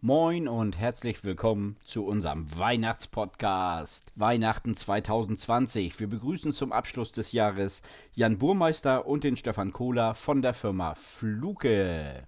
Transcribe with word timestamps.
Moin 0.00 0.46
und 0.46 0.78
herzlich 0.78 1.24
willkommen 1.24 1.76
zu 1.84 2.06
unserem 2.06 2.46
Weihnachtspodcast. 2.56 4.12
Weihnachten 4.14 4.76
2020. 4.76 5.98
Wir 5.98 6.06
begrüßen 6.06 6.52
zum 6.52 6.70
Abschluss 6.70 7.10
des 7.10 7.32
Jahres 7.32 7.82
Jan 8.14 8.38
Burmeister 8.38 9.08
und 9.08 9.24
den 9.24 9.36
Stefan 9.36 9.72
Kohler 9.72 10.14
von 10.14 10.40
der 10.40 10.54
Firma 10.54 10.94
Fluke. 10.94 12.20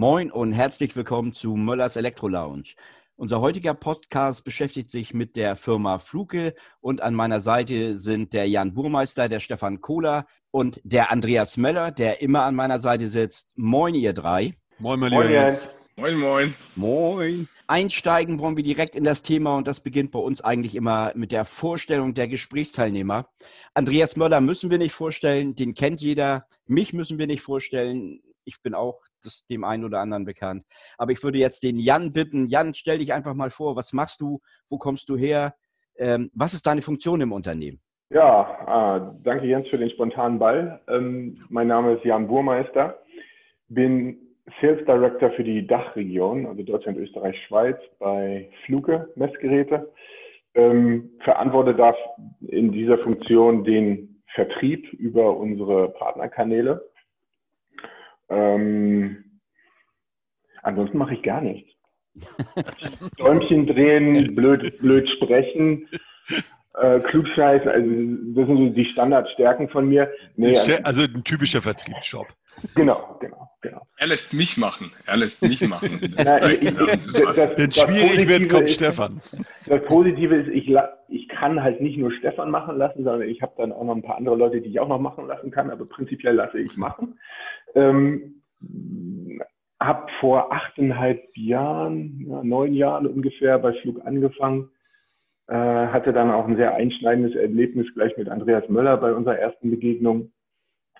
Moin 0.00 0.30
und 0.30 0.52
herzlich 0.52 0.94
willkommen 0.94 1.32
zu 1.32 1.56
Möllers 1.56 1.96
Elektro 1.96 2.28
Lounge. 2.28 2.74
Unser 3.16 3.40
heutiger 3.40 3.74
Podcast 3.74 4.44
beschäftigt 4.44 4.92
sich 4.92 5.12
mit 5.12 5.34
der 5.34 5.56
Firma 5.56 5.98
Fluke 5.98 6.54
und 6.80 7.02
an 7.02 7.14
meiner 7.14 7.40
Seite 7.40 7.98
sind 7.98 8.32
der 8.32 8.48
Jan 8.48 8.74
Burmeister, 8.74 9.28
der 9.28 9.40
Stefan 9.40 9.80
Kohler 9.80 10.26
und 10.52 10.80
der 10.84 11.10
Andreas 11.10 11.56
Möller, 11.56 11.90
der 11.90 12.22
immer 12.22 12.44
an 12.44 12.54
meiner 12.54 12.78
Seite 12.78 13.08
sitzt. 13.08 13.50
Moin, 13.56 13.92
ihr 13.96 14.12
drei. 14.12 14.54
Moin, 14.78 15.00
mein 15.00 15.10
lieber 15.10 15.28
Jens. 15.28 15.68
Moin, 15.96 16.16
moin. 16.16 16.54
Moin. 16.76 17.48
Einsteigen 17.66 18.38
wollen 18.38 18.56
wir 18.56 18.62
direkt 18.62 18.94
in 18.94 19.02
das 19.02 19.24
Thema 19.24 19.56
und 19.56 19.66
das 19.66 19.80
beginnt 19.80 20.12
bei 20.12 20.20
uns 20.20 20.40
eigentlich 20.40 20.76
immer 20.76 21.10
mit 21.16 21.32
der 21.32 21.44
Vorstellung 21.44 22.14
der 22.14 22.28
Gesprächsteilnehmer. 22.28 23.28
Andreas 23.74 24.14
Möller 24.14 24.40
müssen 24.40 24.70
wir 24.70 24.78
nicht 24.78 24.92
vorstellen, 24.92 25.56
den 25.56 25.74
kennt 25.74 26.00
jeder. 26.00 26.46
Mich 26.68 26.92
müssen 26.92 27.18
wir 27.18 27.26
nicht 27.26 27.42
vorstellen. 27.42 28.20
Ich 28.48 28.62
bin 28.62 28.74
auch 28.74 29.00
das 29.22 29.46
dem 29.46 29.62
einen 29.62 29.84
oder 29.84 30.00
anderen 30.00 30.24
bekannt. 30.24 30.64
Aber 30.96 31.12
ich 31.12 31.22
würde 31.22 31.38
jetzt 31.38 31.62
den 31.62 31.78
Jan 31.78 32.12
bitten. 32.12 32.46
Jan, 32.46 32.74
stell 32.74 32.98
dich 32.98 33.12
einfach 33.12 33.34
mal 33.34 33.50
vor. 33.50 33.76
Was 33.76 33.92
machst 33.92 34.20
du? 34.20 34.40
Wo 34.68 34.78
kommst 34.78 35.08
du 35.08 35.16
her? 35.16 35.54
Ähm, 35.96 36.30
was 36.34 36.54
ist 36.54 36.66
deine 36.66 36.82
Funktion 36.82 37.20
im 37.20 37.32
Unternehmen? 37.32 37.80
Ja, 38.10 38.96
äh, 38.96 39.20
danke 39.22 39.46
Jens 39.46 39.68
für 39.68 39.76
den 39.76 39.90
spontanen 39.90 40.38
Ball. 40.38 40.80
Ähm, 40.88 41.36
mein 41.50 41.66
Name 41.66 41.94
ist 41.94 42.04
Jan 42.04 42.26
Burmeister, 42.26 42.98
bin 43.68 44.16
Sales 44.60 44.84
Director 44.86 45.30
für 45.32 45.44
die 45.44 45.66
Dachregion, 45.66 46.46
also 46.46 46.62
Deutschland, 46.62 46.96
Österreich, 46.96 47.36
Schweiz 47.46 47.76
bei 47.98 48.48
Fluke 48.64 49.10
Messgeräte. 49.16 49.92
Ähm, 50.54 51.10
verantworte 51.20 51.74
darf 51.74 51.96
in 52.40 52.72
dieser 52.72 52.96
Funktion 52.98 53.62
den 53.64 54.22
Vertrieb 54.34 54.90
über 54.94 55.36
unsere 55.36 55.90
Partnerkanäle 55.90 56.87
ähm, 58.28 59.40
ansonsten 60.62 60.98
mache 60.98 61.14
ich 61.14 61.22
gar 61.22 61.40
nichts. 61.40 61.70
Däumchen 63.18 63.66
drehen, 63.66 64.34
blöd, 64.34 64.78
blöd 64.80 65.08
sprechen, 65.08 65.88
äh, 66.80 67.00
Klugscheiß, 67.00 67.66
also 67.66 67.90
das 68.34 68.46
sind 68.46 68.56
so 68.56 68.68
die 68.70 68.84
Standardstärken 68.84 69.68
von 69.68 69.88
mir. 69.88 70.10
Nee, 70.36 70.56
also, 70.56 70.72
also 70.82 71.02
ein 71.02 71.24
typischer 71.24 71.62
Vertriebsjob. 71.62 72.26
Genau, 72.74 73.16
genau, 73.20 73.50
genau. 73.60 73.86
Er 73.98 74.08
lässt 74.08 74.32
mich 74.32 74.56
machen. 74.56 74.90
Er 75.06 75.16
lässt 75.16 75.42
mich 75.42 75.60
machen. 75.66 76.00
Wenn 76.00 77.68
es 77.68 77.76
schwierig 77.76 78.28
wird, 78.28 78.48
kommt 78.48 78.68
ist, 78.68 78.74
Stefan. 78.74 79.20
Das 79.66 79.84
Positive 79.84 80.34
ist, 80.36 80.48
ich, 80.48 80.74
ich 81.08 81.28
kann 81.28 81.62
halt 81.62 81.80
nicht 81.80 81.98
nur 81.98 82.12
Stefan 82.12 82.50
machen 82.50 82.78
lassen, 82.78 83.04
sondern 83.04 83.28
ich 83.28 83.42
habe 83.42 83.54
dann 83.58 83.72
auch 83.72 83.84
noch 83.84 83.94
ein 83.94 84.02
paar 84.02 84.16
andere 84.16 84.36
Leute, 84.36 84.60
die 84.60 84.70
ich 84.70 84.80
auch 84.80 84.88
noch 84.88 85.00
machen 85.00 85.26
lassen 85.26 85.50
kann, 85.50 85.70
aber 85.70 85.86
prinzipiell 85.86 86.34
lasse 86.34 86.58
ich 86.58 86.76
machen. 86.76 87.18
Ähm, 87.78 88.42
habe 89.80 90.10
vor 90.20 90.52
achteinhalb 90.52 91.24
Jahren, 91.36 92.26
ja, 92.28 92.42
neun 92.42 92.74
Jahren 92.74 93.06
ungefähr 93.06 93.58
bei 93.58 93.72
Flug 93.74 94.04
angefangen. 94.04 94.70
Äh, 95.46 95.54
hatte 95.54 96.12
dann 96.12 96.30
auch 96.30 96.46
ein 96.46 96.56
sehr 96.56 96.74
einschneidendes 96.74 97.34
Erlebnis 97.34 97.86
gleich 97.94 98.16
mit 98.16 98.28
Andreas 98.28 98.68
Möller 98.68 98.96
bei 98.96 99.12
unserer 99.12 99.38
ersten 99.38 99.70
Begegnung. 99.70 100.32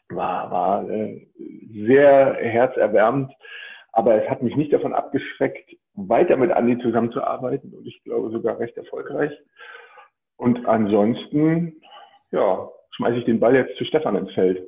War, 0.08 0.50
war 0.50 0.88
äh, 0.88 1.26
sehr 1.86 2.34
herzerwärmend, 2.34 3.30
aber 3.92 4.22
es 4.22 4.30
hat 4.30 4.42
mich 4.42 4.56
nicht 4.56 4.72
davon 4.72 4.94
abgeschreckt, 4.94 5.76
weiter 5.94 6.36
mit 6.36 6.50
Andi 6.50 6.78
zusammenzuarbeiten 6.78 7.74
und 7.74 7.86
ich 7.86 8.02
glaube 8.04 8.30
sogar 8.30 8.58
recht 8.58 8.76
erfolgreich. 8.76 9.32
Und 10.36 10.64
ansonsten, 10.66 11.82
ja, 12.30 12.70
schmeiße 12.92 13.18
ich 13.18 13.24
den 13.24 13.40
Ball 13.40 13.54
jetzt 13.54 13.76
zu 13.76 13.84
Stefan 13.84 14.16
ins 14.16 14.32
Feld. 14.32 14.66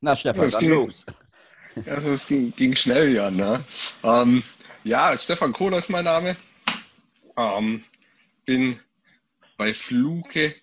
Na, 0.00 0.14
Stefan, 0.14 0.50
dann 0.50 0.68
los. 0.68 1.06
Ja, 1.86 2.00
das 2.00 2.26
ging, 2.28 2.54
ging 2.54 2.76
schnell, 2.76 3.14
ja. 3.14 3.30
Ne? 3.30 3.64
Ähm, 4.02 4.42
ja, 4.84 5.16
Stefan 5.16 5.52
Kohler 5.52 5.78
ist 5.78 5.90
mein 5.90 6.04
Name. 6.04 6.36
Ähm, 7.36 7.82
bin 8.44 8.78
bei 9.56 9.74
Fluke 9.74 10.54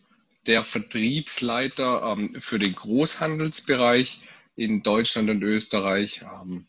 der 0.48 0.64
Vertriebsleiter 0.64 2.16
ähm, 2.18 2.34
für 2.40 2.60
den 2.60 2.76
Großhandelsbereich 2.76 4.22
in 4.56 4.84
Deutschland 4.84 5.30
und 5.30 5.44
Österreich. 5.44 6.22
Ähm, 6.22 6.66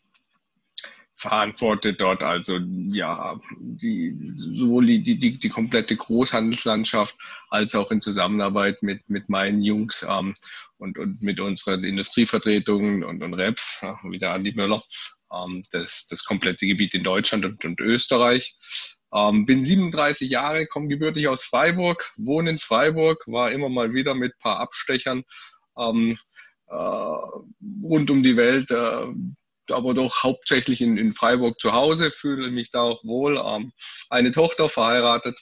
verantwortet 1.23 2.01
dort 2.01 2.21
also 2.21 2.59
ja 2.89 3.39
die, 3.61 4.33
sowohl 4.35 4.87
die, 4.87 5.17
die, 5.17 5.39
die 5.39 5.49
komplette 5.49 5.95
Großhandelslandschaft 5.95 7.15
als 7.49 7.75
auch 7.75 7.91
in 7.91 8.01
Zusammenarbeit 8.01 8.83
mit, 8.83 9.09
mit 9.09 9.29
meinen 9.29 9.61
Jungs 9.61 10.05
ähm, 10.09 10.33
und, 10.83 10.99
und 10.99 11.21
mit 11.21 11.39
unseren 11.39 11.85
Industrievertretungen 11.85 13.05
und, 13.05 13.23
und 13.23 13.33
Reps, 13.33 13.79
ja, 13.81 13.97
wieder 14.03 14.33
Andi 14.33 14.51
Möller, 14.53 14.83
ähm, 15.33 15.63
das, 15.71 16.07
das 16.07 16.25
komplette 16.25 16.67
Gebiet 16.67 16.93
in 16.93 17.03
Deutschland 17.03 17.45
und, 17.45 17.63
und 17.63 17.79
Österreich. 17.79 18.57
Ähm, 19.15 19.45
bin 19.45 19.63
37 19.63 20.29
Jahre, 20.29 20.67
komme 20.67 20.89
gebürtig 20.89 21.29
aus 21.29 21.45
Freiburg, 21.45 22.11
wohne 22.17 22.49
in 22.49 22.57
Freiburg, 22.57 23.23
war 23.27 23.51
immer 23.51 23.69
mal 23.69 23.93
wieder 23.93 24.13
mit 24.13 24.37
paar 24.39 24.59
Abstechern 24.59 25.23
ähm, 25.79 26.19
äh, 26.67 26.75
rund 26.75 28.11
um 28.11 28.21
die 28.21 28.35
Welt, 28.35 28.69
äh, 28.69 29.73
aber 29.73 29.93
doch 29.93 30.23
hauptsächlich 30.23 30.81
in, 30.81 30.97
in 30.97 31.13
Freiburg 31.13 31.61
zu 31.61 31.71
Hause, 31.71 32.11
fühle 32.11 32.51
mich 32.51 32.71
da 32.71 32.81
auch 32.81 33.03
wohl. 33.05 33.37
Ähm, 33.37 33.71
eine 34.09 34.33
Tochter 34.33 34.67
verheiratet 34.67 35.39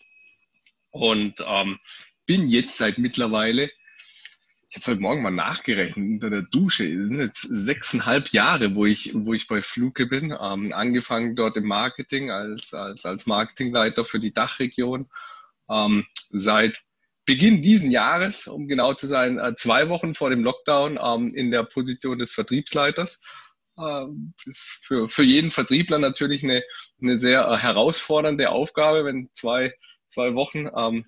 und 0.92 1.44
ähm, 1.48 1.80
bin 2.28 2.48
jetzt 2.48 2.78
seit 2.78 3.00
mittlerweile, 3.00 3.72
ich 4.74 4.78
habe 4.78 4.94
heute 4.94 5.02
Morgen 5.02 5.22
mal 5.22 5.32
nachgerechnet, 5.32 5.98
unter 5.98 6.30
der 6.30 6.44
Dusche, 6.44 6.86
es 6.86 7.08
sind 7.08 7.20
jetzt 7.20 7.42
sechseinhalb 7.42 8.30
Jahre, 8.30 8.74
wo 8.74 8.86
ich, 8.86 9.12
wo 9.14 9.34
ich 9.34 9.48
bei 9.48 9.62
Fluke 9.62 10.06
bin, 10.06 10.32
ähm, 10.32 10.72
angefangen 10.72 11.36
dort 11.36 11.58
im 11.58 11.66
Marketing 11.66 12.32
als, 12.32 12.74
als, 12.74 13.06
als 13.06 13.26
Marketingleiter 13.26 14.06
für 14.06 14.20
die 14.20 14.34
Dachregion. 14.34 15.10
Ähm, 15.70 16.06
seit 16.16 16.80
Beginn 17.26 17.62
diesen 17.62 17.92
Jahres, 17.92 18.48
um 18.48 18.70
genau 18.70 18.94
zu 18.94 19.08
sein, 19.08 19.40
äh, 19.40 19.56
zwei 19.56 19.90
Wochen 19.90 20.16
vor 20.16 20.30
dem 20.30 20.44
Lockdown 20.44 20.98
ähm, 21.04 21.28
in 21.36 21.52
der 21.52 21.64
Position 21.64 22.18
des 22.18 22.32
Vertriebsleiters. 22.32 23.20
Ähm, 23.78 24.34
ist 24.46 24.80
für, 24.84 25.10
für 25.10 25.24
jeden 25.24 25.52
Vertriebler 25.52 26.00
natürlich 26.00 26.44
eine, 26.44 26.64
eine 27.02 27.20
sehr 27.20 27.46
äh, 27.46 27.58
herausfordernde 27.58 28.50
Aufgabe, 28.50 29.04
wenn 29.04 29.30
zwei, 29.34 29.74
zwei 30.08 30.34
Wochen 30.34 30.70
ähm, 30.74 31.06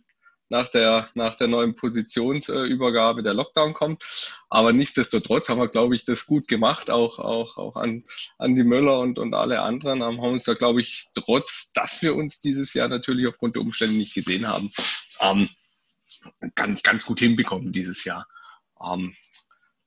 nach 0.50 0.70
der, 0.70 1.10
nach 1.16 1.36
der 1.36 1.48
neuen 1.48 1.76
Positionsübergabe 1.76 3.24
der 3.24 3.34
Lockdown 3.34 3.74
kommt. 3.74 4.04
Aber 4.50 4.72
nichtsdestotrotz 4.74 5.50
haben 5.50 5.60
wir, 5.60 5.68
glaube 5.68 5.96
ich, 5.96 6.06
das 6.06 6.26
gut 6.26 6.48
gemacht, 6.48 6.90
auch, 6.90 7.20
auch, 7.20 7.58
auch 7.58 7.76
an, 7.76 8.04
an 8.38 8.56
die 8.56 8.64
Möller 8.64 9.00
und, 9.00 9.20
und 9.20 9.34
alle 9.34 9.62
anderen 9.62 10.04
haben 10.04 10.20
uns 10.20 10.44
da, 10.44 10.54
glaube 10.54 10.82
ich, 10.82 11.08
trotz, 11.16 11.72
dass 11.74 12.02
wir 12.02 12.16
uns 12.16 12.40
dieses 12.40 12.74
Jahr 12.74 12.88
natürlich 12.88 13.28
aufgrund 13.28 13.56
der 13.56 13.64
Umstände 13.64 13.96
nicht 13.96 14.14
gesehen 14.14 14.48
haben, 14.48 14.72
ähm, 15.22 15.50
ganz, 16.56 16.84
ganz 16.84 17.06
gut 17.06 17.20
hinbekommen 17.20 17.72
dieses 17.72 18.04
Jahr. 18.04 18.28
Ähm, 18.82 19.16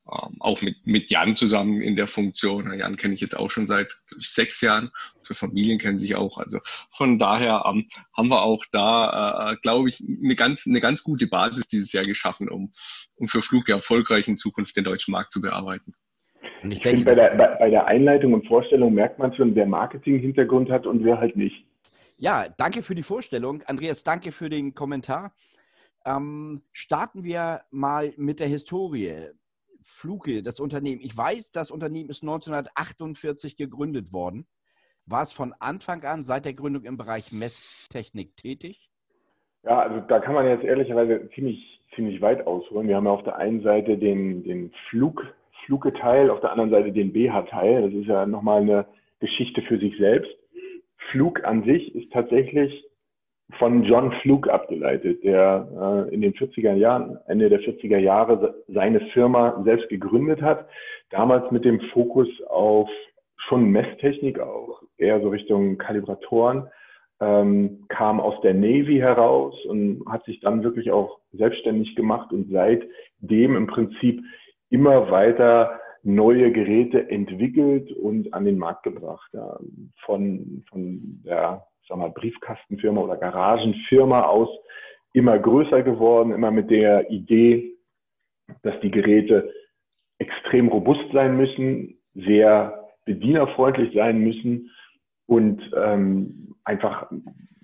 auch 0.07 0.63
mit, 0.63 0.87
mit 0.87 1.11
Jan 1.11 1.35
zusammen 1.35 1.81
in 1.81 1.97
der 1.97 2.07
Funktion. 2.07 2.73
Jan 2.79 2.97
kenne 2.97 3.15
ich 3.15 3.21
jetzt 3.21 3.37
auch 3.37 3.51
schon 3.51 3.67
seit 3.67 3.97
ich, 4.19 4.31
sechs 4.31 4.61
Jahren. 4.61 4.91
Unsere 5.19 5.35
Familien 5.35 5.79
kennen 5.79 5.99
sich 5.99 6.17
auch. 6.17 6.39
Also 6.39 6.61
von 6.91 7.19
daher 7.19 7.65
ähm, 7.67 7.89
haben 8.17 8.29
wir 8.29 8.43
auch 8.43 8.65
da, 8.71 9.53
äh, 9.53 9.57
glaube 9.63 9.89
ich, 9.89 10.01
eine 10.01 10.37
ganz, 10.37 10.67
eine 10.67 10.81
ganz 10.81 11.03
gute 11.03 11.27
Basis 11.27 11.67
dieses 11.67 11.93
Jahr 11.93 12.05
geschaffen, 12.05 12.49
um, 12.49 12.73
um 13.17 13.27
für 13.27 13.43
Flug 13.43 13.69
erfolgreich 13.69 14.29
in 14.29 14.37
Zukunft 14.37 14.77
den 14.77 14.85
deutschen 14.85 15.13
Markt 15.13 15.33
zu 15.33 15.41
bearbeiten. 15.41 15.93
Und 16.63 16.71
ich, 16.71 16.79
ich 16.79 16.83
denke, 16.83 17.05
bei 17.05 17.15
der, 17.15 17.37
bei, 17.37 17.57
bei 17.59 17.71
der 17.71 17.87
Einleitung 17.87 18.33
und 18.33 18.47
Vorstellung 18.47 18.95
merkt 18.95 19.19
man 19.19 19.35
schon, 19.35 19.55
wer 19.55 19.67
Marketing-Hintergrund 19.67 20.71
hat 20.71 20.87
und 20.87 21.05
wer 21.05 21.19
halt 21.19 21.37
nicht. 21.37 21.67
Ja, 22.19 22.49
danke 22.49 22.83
für 22.83 22.95
die 22.95 23.03
Vorstellung. 23.03 23.63
Andreas, 23.67 24.05
danke 24.05 24.33
für 24.33 24.49
den 24.49 24.75
Kommentar. 24.75 25.35
Ähm, 26.05 26.63
starten 26.73 27.25
wir 27.25 27.63
mal 27.71 28.15
mit 28.17 28.41
der 28.41 28.47
Historie. 28.47 29.33
Fluke, 29.87 30.43
das 30.43 30.59
Unternehmen. 30.59 31.01
Ich 31.01 31.17
weiß, 31.17 31.53
das 31.53 31.71
Unternehmen 31.71 32.11
ist 32.11 32.23
1948 32.23 33.57
gegründet 33.57 34.13
worden. 34.13 34.47
War 35.07 35.23
es 35.23 35.33
von 35.33 35.55
Anfang 35.61 36.03
an 36.03 36.25
seit 36.25 36.45
der 36.45 36.55
Gründung 36.55 36.83
im 36.83 36.97
Bereich 36.97 37.31
Messtechnik 37.31 38.37
tätig? 38.37 38.91
Ja, 39.63 39.79
also 39.79 40.01
da 40.01 40.19
kann 40.19 40.35
man 40.35 40.47
jetzt 40.47 40.65
ehrlicherweise 40.65 41.31
ziemlich, 41.35 41.81
ziemlich 41.95 42.21
weit 42.21 42.47
ausholen. 42.47 42.89
Wir 42.89 42.97
haben 42.97 43.07
ja 43.07 43.13
auf 43.13 43.23
der 43.23 43.37
einen 43.37 43.63
Seite 43.63 43.97
den, 43.97 44.43
den 44.43 44.73
Flug, 44.91 45.25
Fluke-Teil, 45.65 46.31
auf 46.31 46.41
der 46.41 46.51
anderen 46.51 46.71
Seite 46.71 46.91
den 46.91 47.13
BH-Teil. 47.13 47.83
Das 47.83 47.93
ist 47.93 48.07
ja 48.07 48.27
nochmal 48.27 48.63
eine 48.63 48.87
Geschichte 49.21 49.63
für 49.63 49.79
sich 49.79 49.97
selbst. 49.99 50.31
Flug 51.13 51.45
an 51.45 51.63
sich 51.63 51.95
ist 51.95 52.13
tatsächlich 52.13 52.85
von 53.59 53.85
John 53.85 54.13
Flug 54.23 54.49
abgeleitet, 54.49 55.23
der 55.23 56.07
äh, 56.11 56.15
in 56.15 56.21
den 56.21 56.35
40er 56.35 56.75
Jahren, 56.75 57.19
Ende 57.27 57.49
der 57.49 57.61
40er 57.61 57.99
Jahre 57.99 58.55
seine 58.69 59.01
Firma 59.13 59.63
selbst 59.65 59.89
gegründet 59.89 60.43
hat. 60.43 60.69
Damals 61.11 61.51
mit 61.53 61.65
dem 61.65 61.81
Fokus 61.93 62.29
auf 62.49 62.89
schon 63.49 63.71
Messtechnik, 63.71 64.41
auch 64.41 64.83
eher 64.99 65.21
so 65.21 65.29
Richtung 65.29 65.79
Kalibratoren, 65.79 66.69
ähm, 67.21 67.85
kam 67.89 68.21
aus 68.21 68.41
der 68.43 68.55
Navy 68.55 68.99
heraus 68.99 69.55
und 69.67 70.03
hat 70.09 70.25
sich 70.25 70.41
dann 70.41 70.63
wirklich 70.63 70.91
auch 70.91 71.21
selbstständig 71.33 71.95
gemacht 71.95 72.33
und 72.33 72.51
seitdem 72.51 73.57
im 73.57 73.67
Prinzip 73.69 74.21
immer 74.71 75.11
weiter 75.11 75.81
neue 76.03 76.53
Geräte 76.53 77.09
entwickelt 77.11 77.91
und 77.93 78.35
an 78.35 78.45
den 78.45 78.59
Markt 78.59 78.83
gebracht. 78.83 79.31
Ja, 79.33 79.59
von, 80.05 80.65
von 80.69 81.23
der 81.25 81.67
sag 81.89 81.99
mal, 81.99 82.11
Briefkastenfirma 82.11 83.01
oder 83.01 83.17
Garagenfirma 83.17 84.23
aus 84.23 84.49
immer 85.13 85.39
größer 85.39 85.83
geworden, 85.83 86.33
immer 86.33 86.51
mit 86.51 86.71
der 86.71 87.11
Idee, 87.11 87.75
dass 88.63 88.79
die 88.81 88.91
Geräte 88.91 89.53
extrem 90.19 90.69
robust 90.69 91.11
sein 91.13 91.37
müssen, 91.37 91.99
sehr 92.15 92.89
bedienerfreundlich 93.05 93.95
sein 93.95 94.19
müssen 94.19 94.71
und 95.27 95.63
ähm, 95.77 96.55
einfach 96.65 97.11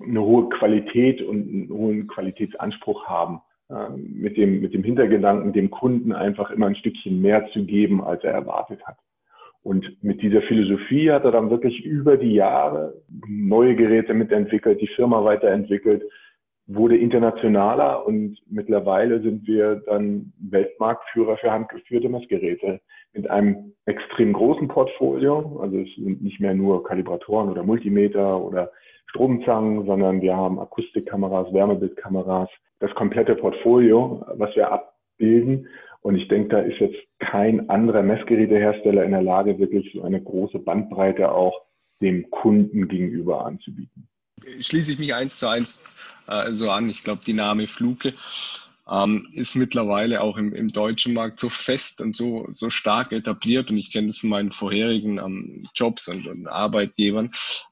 eine 0.00 0.22
hohe 0.22 0.48
Qualität 0.50 1.22
und 1.22 1.48
einen 1.48 1.70
hohen 1.70 2.06
Qualitätsanspruch 2.08 3.06
haben. 3.06 3.40
Ähm, 3.70 4.20
mit, 4.20 4.36
dem, 4.36 4.60
mit 4.60 4.74
dem 4.74 4.84
Hintergedanken, 4.84 5.52
dem 5.52 5.70
Kunden 5.70 6.12
einfach 6.12 6.50
immer 6.50 6.66
ein 6.66 6.76
Stückchen 6.76 7.22
mehr 7.22 7.48
zu 7.52 7.64
geben, 7.64 8.02
als 8.02 8.22
er 8.22 8.32
erwartet 8.32 8.84
hat. 8.86 8.98
Und 9.62 10.02
mit 10.02 10.22
dieser 10.22 10.42
Philosophie 10.42 11.10
hat 11.10 11.24
er 11.24 11.30
dann 11.30 11.50
wirklich 11.50 11.84
über 11.84 12.16
die 12.16 12.34
Jahre 12.34 12.94
neue 13.28 13.76
Geräte 13.76 14.12
mitentwickelt, 14.12 14.80
die 14.80 14.88
Firma 14.88 15.24
weiterentwickelt, 15.24 16.02
wurde 16.66 16.96
internationaler 16.96 18.06
und 18.06 18.38
mittlerweile 18.48 19.20
sind 19.20 19.46
wir 19.46 19.82
dann 19.86 20.32
Weltmarktführer 20.38 21.36
für 21.36 21.50
handgeführte 21.50 22.08
Messgeräte 22.08 22.80
mit 23.12 23.28
einem 23.28 23.74
extrem 23.84 24.32
großen 24.32 24.68
Portfolio. 24.68 25.58
Also 25.60 25.78
es 25.78 25.94
sind 25.96 26.22
nicht 26.22 26.40
mehr 26.40 26.54
nur 26.54 26.84
Kalibratoren 26.84 27.50
oder 27.50 27.62
Multimeter 27.62 28.40
oder 28.40 28.70
Stromzangen, 29.06 29.84
sondern 29.86 30.22
wir 30.22 30.36
haben 30.36 30.58
Akustikkameras, 30.58 31.52
Wärmebildkameras, 31.52 32.48
das 32.78 32.94
komplette 32.94 33.34
Portfolio, 33.34 34.24
was 34.36 34.54
wir 34.56 34.72
abbilden. 34.72 35.68
Und 36.02 36.16
ich 36.16 36.28
denke, 36.28 36.48
da 36.48 36.60
ist 36.60 36.80
jetzt 36.80 36.98
kein 37.20 37.70
anderer 37.70 38.02
Messgerätehersteller 38.02 39.04
in 39.04 39.12
der 39.12 39.22
Lage, 39.22 39.58
wirklich 39.58 39.90
so 39.94 40.02
eine 40.02 40.20
große 40.20 40.58
Bandbreite 40.58 41.30
auch 41.30 41.62
dem 42.00 42.28
Kunden 42.30 42.88
gegenüber 42.88 43.46
anzubieten. 43.46 44.08
Schließe 44.60 44.92
ich 44.92 44.98
mich 44.98 45.14
eins 45.14 45.38
zu 45.38 45.46
eins 45.46 45.84
äh, 46.26 46.50
so 46.50 46.70
an. 46.70 46.88
Ich 46.88 47.04
glaube, 47.04 47.22
die 47.24 47.32
Name 47.32 47.68
Fluke 47.68 48.14
ähm, 48.90 49.28
ist 49.32 49.54
mittlerweile 49.54 50.20
auch 50.22 50.36
im, 50.36 50.52
im, 50.52 50.68
deutschen 50.68 51.14
Markt 51.14 51.38
so 51.38 51.48
fest 51.48 52.00
und 52.00 52.16
so, 52.16 52.48
so 52.50 52.68
stark 52.68 53.12
etabliert. 53.12 53.70
Und 53.70 53.76
ich 53.76 53.92
kenne 53.92 54.08
das 54.08 54.18
von 54.18 54.30
meinen 54.30 54.50
vorherigen 54.50 55.18
ähm, 55.18 55.64
Jobs 55.76 56.08
und, 56.08 56.26
und 56.26 56.48
Arbeitgebern, 56.48 57.30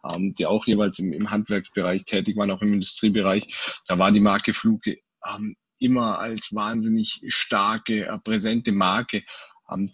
ähm, 0.08 0.34
die 0.36 0.46
auch 0.46 0.66
jeweils 0.66 1.00
im, 1.00 1.12
im, 1.12 1.30
Handwerksbereich 1.32 2.04
tätig 2.04 2.36
waren, 2.36 2.52
auch 2.52 2.62
im 2.62 2.74
Industriebereich. 2.74 3.82
Da 3.88 3.98
war 3.98 4.12
die 4.12 4.20
Marke 4.20 4.52
Fluke 4.52 4.98
ähm, 5.28 5.56
immer 5.80 6.18
als 6.18 6.54
wahnsinnig 6.54 7.22
starke, 7.28 8.06
äh, 8.06 8.18
präsente 8.18 8.72
Marke 8.72 9.22
ähm, 9.70 9.90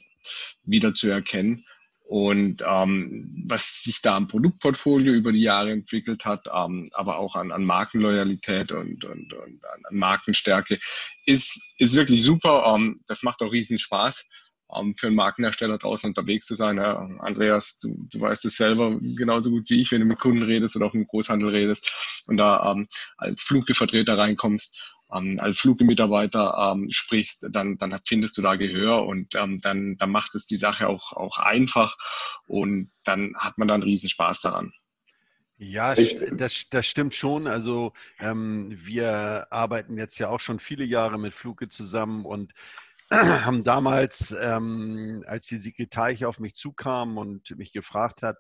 wieder 0.65 0.95
zu 0.95 1.09
erkennen. 1.09 1.65
Und 2.09 2.63
ähm, 2.65 3.45
was 3.49 3.83
sich 3.83 4.01
da 4.01 4.17
am 4.17 4.29
Produktportfolio 4.29 5.13
über 5.13 5.33
die 5.33 5.43
Jahre 5.43 5.73
entwickelt 5.73 6.25
hat, 6.25 6.47
ähm, 6.55 6.89
aber 6.95 7.19
auch 7.19 7.35
an, 7.35 7.51
an 7.51 7.65
Markenloyalität 7.65 8.71
und, 8.71 9.05
und, 9.05 9.33
und 9.33 9.65
an, 9.65 9.83
Markenstärke, 9.91 10.79
ist, 11.25 11.61
ist 11.79 11.95
wirklich 11.95 12.23
super. 12.23 12.73
Ähm, 12.77 13.01
das 13.09 13.25
macht 13.25 13.43
auch 13.43 13.53
riesen 13.53 13.81
Spaß 13.81 14.25
ähm, 14.75 14.95
für 14.97 15.09
einen 15.09 15.17
Markenhersteller 15.17 15.79
draußen 15.79 16.09
unterwegs 16.09 16.47
zu 16.47 16.55
sein. 16.55 16.77
Ja, 16.77 16.97
Andreas, 17.21 17.79
du, 17.79 17.97
du 18.11 18.21
weißt 18.21 18.45
es 18.45 18.57
selber 18.57 18.99
genauso 19.01 19.51
gut 19.51 19.69
wie 19.71 19.81
ich, 19.81 19.91
wenn 19.93 20.01
du 20.01 20.07
mit 20.07 20.19
Kunden 20.19 20.43
redest 20.43 20.77
oder 20.77 20.87
auch 20.87 20.95
mit 20.95 21.09
Großhandel 21.09 21.51
redest 21.51 22.25
und 22.29 22.37
da 22.37 22.71
ähm, 22.71 22.87
als 23.17 23.43
Fluggevertreter 23.43 24.17
reinkommst 24.17 24.96
ähm, 25.13 25.39
als 25.41 25.59
Flugmitarbeiter 25.59 26.73
ähm, 26.73 26.89
sprichst, 26.91 27.47
dann, 27.51 27.79
dann 27.79 27.99
findest 28.05 28.37
du 28.39 28.43
da 28.43 28.57
Gehör 28.57 29.05
und 29.05 29.35
ähm, 29.35 29.61
dann, 29.61 29.97
dann 29.97 30.11
macht 30.11 30.35
es 30.35 30.47
die 30.47 30.57
Sache 30.57 30.89
auch, 30.89 31.13
auch 31.13 31.39
einfach 31.39 31.97
und 32.47 32.91
dann 33.05 33.35
hat 33.37 33.59
man 33.59 33.69
dann 33.69 33.83
riesen 33.83 34.09
Spaß 34.09 34.41
daran. 34.41 34.73
Ja, 35.59 35.95
das, 35.95 36.69
das 36.69 36.87
stimmt 36.87 37.15
schon. 37.15 37.47
Also 37.47 37.95
ähm, 38.19 38.77
wir 38.83 39.47
arbeiten 39.51 39.97
jetzt 39.97 40.19
ja 40.19 40.29
auch 40.29 40.41
schon 40.41 40.61
viele 40.61 40.85
Jahre 40.85 41.19
mit 41.19 41.33
Fluke 41.33 41.71
zusammen 41.71 42.27
und 42.27 42.53
haben 43.13 43.63
damals, 43.63 44.37
ähm, 44.41 45.23
als 45.29 45.47
die 45.47 45.87
Teich 45.89 46.25
auf 46.25 46.41
mich 46.41 46.55
zukam 46.55 47.19
und 47.19 47.57
mich 47.57 47.73
gefragt 47.73 48.23
hat, 48.23 48.37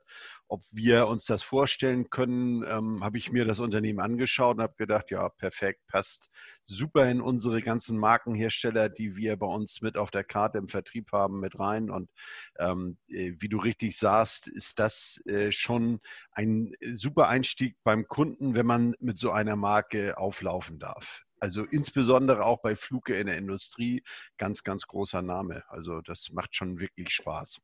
ob 0.48 0.62
wir 0.72 1.06
uns 1.06 1.26
das 1.26 1.44
vorstellen 1.44 2.10
können, 2.10 2.64
ähm, 2.64 3.04
habe 3.04 3.16
ich 3.16 3.30
mir 3.30 3.44
das 3.44 3.60
Unternehmen 3.60 4.00
angeschaut 4.00 4.56
und 4.56 4.62
habe 4.62 4.74
gedacht, 4.76 5.12
ja, 5.12 5.28
perfekt, 5.28 5.86
passt 5.86 6.30
super 6.62 7.08
in 7.08 7.20
unsere 7.20 7.62
ganzen 7.62 7.96
Markenhersteller, 7.98 8.88
die 8.88 9.14
wir 9.14 9.36
bei 9.36 9.46
uns 9.46 9.82
mit 9.82 9.96
auf 9.96 10.10
der 10.10 10.24
Karte 10.24 10.58
im 10.58 10.68
Vertrieb 10.68 11.12
haben, 11.12 11.38
mit 11.38 11.58
rein. 11.60 11.88
Und 11.88 12.10
ähm, 12.58 12.98
äh, 13.08 13.34
wie 13.38 13.48
du 13.48 13.58
richtig 13.58 13.96
sagst, 13.96 14.48
ist 14.48 14.80
das 14.80 15.20
äh, 15.26 15.52
schon 15.52 16.00
ein 16.32 16.72
super 16.80 17.28
Einstieg 17.28 17.76
beim 17.84 18.08
Kunden, 18.08 18.54
wenn 18.56 18.66
man 18.66 18.94
mit 18.98 19.20
so 19.20 19.30
einer 19.30 19.54
Marke 19.54 20.18
auflaufen 20.18 20.80
darf. 20.80 21.25
Also 21.40 21.62
insbesondere 21.70 22.44
auch 22.44 22.62
bei 22.62 22.74
Fluke 22.74 23.14
in 23.14 23.26
der 23.26 23.36
Industrie 23.38 24.02
ganz, 24.38 24.64
ganz 24.64 24.86
großer 24.86 25.22
Name. 25.22 25.62
Also 25.68 26.00
das 26.00 26.30
macht 26.32 26.56
schon 26.56 26.78
wirklich 26.78 27.10
Spaß. 27.10 27.60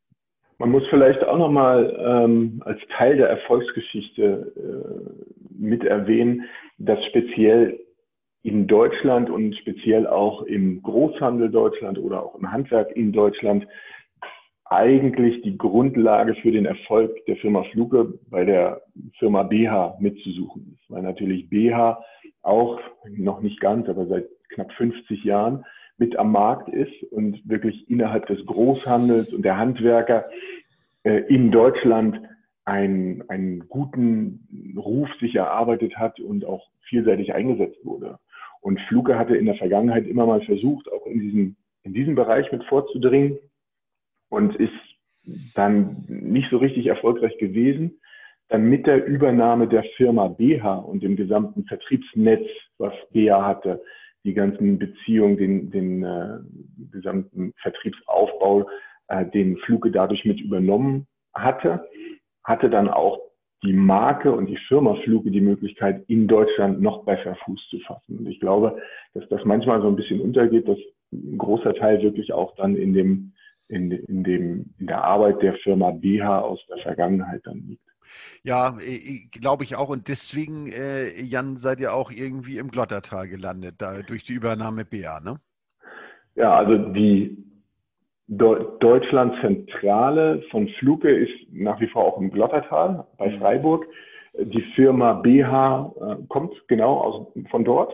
Man 0.59 0.71
muss 0.71 0.85
vielleicht 0.91 1.25
auch 1.25 1.39
nochmal 1.39 1.97
ähm, 1.99 2.63
als 2.65 2.81
Teil 2.97 3.17
der 3.17 3.29
Erfolgsgeschichte 3.29 4.53
äh, 4.57 5.33
mit 5.59 5.85
erwähnen, 5.85 6.45
dass 6.79 7.05
speziell 7.07 7.81
in 8.43 8.67
Deutschland 8.67 9.31
und 9.31 9.57
speziell 9.57 10.07
auch 10.07 10.43
im 10.43 10.83
Großhandel 10.83 11.51
Deutschland 11.51 11.99
oder 11.99 12.23
auch 12.23 12.35
im 12.37 12.51
Handwerk 12.51 12.91
in 12.93 13.13
Deutschland 13.13 13.67
eigentlich 14.73 15.43
die 15.43 15.59
Grundlage 15.59 16.35
für 16.37 16.51
den 16.51 16.67
Erfolg 16.67 17.25
der 17.27 17.37
Firma 17.37 17.63
Fluke 17.65 18.19
bei 18.31 18.45
der 18.45 18.83
Firma 19.19 19.43
BH 19.43 19.99
mitzusuchen 20.01 20.75
ist, 20.75 20.91
weil 20.91 21.03
natürlich 21.03 21.49
BH 21.49 22.03
auch 22.43 22.81
noch 23.09 23.41
nicht 23.41 23.61
ganz, 23.61 23.89
aber 23.89 24.07
seit 24.07 24.27
knapp 24.55 24.73
50 24.73 25.25
Jahren 25.25 25.65
mit 25.99 26.17
am 26.17 26.33
Markt 26.33 26.69
ist 26.69 27.03
und 27.13 27.41
wirklich 27.49 27.89
innerhalb 27.89 28.27
des 28.27 28.45
Großhandels 28.47 29.33
und 29.33 29.43
der 29.43 29.59
Handwerker 29.59 30.27
äh, 31.05 31.23
in 31.29 31.51
Deutschland 31.51 32.21
einen, 32.65 33.29
einen 33.29 33.69
guten 33.69 34.75
Ruf 34.77 35.09
sich 35.21 35.35
erarbeitet 35.35 35.97
hat 35.97 36.19
und 36.21 36.45
auch 36.45 36.69
vielseitig 36.89 37.35
eingesetzt 37.35 37.85
wurde. 37.85 38.19
Und 38.61 38.81
Fluke 38.83 39.19
hatte 39.19 39.37
in 39.37 39.47
der 39.47 39.57
Vergangenheit 39.57 40.07
immer 40.07 40.27
mal 40.27 40.41
versucht, 40.43 40.91
auch 40.91 41.07
in 41.07 41.21
diesem, 41.21 41.57
in 41.83 41.93
diesem 41.93 42.15
Bereich 42.15 42.51
mit 42.53 42.65
vorzudringen 42.65 43.39
und 44.33 44.57
ist 44.57 44.73
dann 45.55 46.05
nicht 46.09 46.51
so 46.51 46.59
richtig 46.59 46.87
erfolgreich 46.87 47.39
gewesen 47.39 48.01
dann 48.53 48.65
mit 48.65 48.87
der 48.87 49.07
Übernahme 49.07 49.67
der 49.67 49.83
Firma 49.97 50.29
BH 50.29 50.75
und 50.75 51.03
dem 51.03 51.17
gesamten 51.17 51.65
Vertriebsnetz, 51.65 52.47
was 52.77 52.93
BH 53.11 53.47
hatte, 53.47 53.83
die 54.25 54.35
ganzen 54.35 54.79
Beziehungen, 54.79 55.39
den, 55.39 55.71
den 55.71 56.05
äh, 56.05 56.39
gesamten 56.93 57.55
Vertriebsaufbau, 57.63 58.69
äh, 59.09 59.25
den 59.31 59.57
Fluke 59.57 59.91
dadurch 59.91 60.27
mit 60.27 60.39
übernommen 60.39 61.07
hatte, 61.33 61.77
hatte 62.45 62.69
dann 62.69 62.91
auch 62.91 63.19
die 63.65 63.73
Marke 63.73 64.31
und 64.31 64.47
die 64.47 64.59
Firma 64.69 64.97
Fluke 64.97 65.31
die 65.31 65.41
Möglichkeit, 65.41 66.05
in 66.09 66.29
Deutschland 66.29 66.83
noch 66.83 67.07
besser 67.07 67.37
Fuß 67.47 67.69
zu 67.71 67.79
fassen. 67.81 68.19
Und 68.19 68.29
ich 68.29 68.39
glaube, 68.39 68.77
dass 69.15 69.27
das 69.31 69.45
manchmal 69.47 69.81
so 69.81 69.89
ein 69.89 69.97
bisschen 69.97 70.21
untergeht, 70.21 70.69
dass 70.69 70.79
ein 71.11 71.39
großer 71.39 71.75
Teil 71.75 72.03
wirklich 72.03 72.35
auch 72.35 72.55
dann 72.57 72.77
in 72.77 72.93
dem, 72.93 73.33
in, 73.69 73.91
in 73.91 74.25
dem, 74.25 74.75
in 74.79 74.87
der 74.87 75.05
Arbeit 75.05 75.43
der 75.43 75.55
Firma 75.63 75.91
BH 75.91 76.41
aus 76.41 76.61
der 76.69 76.79
Vergangenheit 76.79 77.43
dann 77.45 77.59
liegt. 77.67 77.83
Ja, 78.43 78.77
glaube 79.31 79.65
ich 79.65 79.77
auch. 79.77 79.89
Und 79.89 80.09
deswegen, 80.09 80.71
äh, 80.71 81.19
Jan, 81.23 81.57
seid 81.57 81.81
ihr 81.81 81.95
auch 81.95 82.11
irgendwie 82.11 82.59
im 82.59 82.71
Glottertal 82.71 83.27
gelandet, 83.29 83.77
da 83.79 84.03
durch 84.03 84.25
die 84.25 84.35
Übernahme 84.35 84.85
BA, 84.85 85.21
ne? 85.21 85.41
Ja, 86.35 86.55
also 86.57 86.77
die 86.93 87.39
Deutschlandzentrale 88.29 90.43
von 90.51 90.69
Fluke 90.79 91.11
ist 91.11 91.33
nach 91.51 91.81
wie 91.81 91.89
vor 91.89 92.05
auch 92.05 92.19
im 92.19 92.31
Glottertal 92.31 93.07
bei 93.19 93.31
mhm. 93.31 93.39
Freiburg. 93.39 93.87
Die 94.35 94.63
Firma 94.75 95.15
BH 95.15 95.95
äh, 96.01 96.17
kommt 96.29 96.55
genau 96.69 96.99
aus, 96.99 97.27
von 97.51 97.65
dort. 97.65 97.93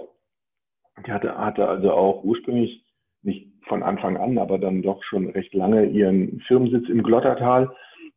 Die 1.05 1.11
hatte, 1.11 1.37
hatte 1.37 1.67
also 1.67 1.91
auch 1.93 2.23
ursprünglich 2.23 2.85
nicht 3.23 3.48
von 3.67 3.83
Anfang 3.83 4.17
an, 4.17 4.38
aber 4.38 4.59
dann 4.59 4.83
doch 4.83 5.03
schon 5.05 5.31
recht 5.31 5.55
lange 5.55 5.87
ihren 5.87 6.41
Firmensitz 6.47 6.88
im 6.88 7.03
Glottertal 7.03 7.71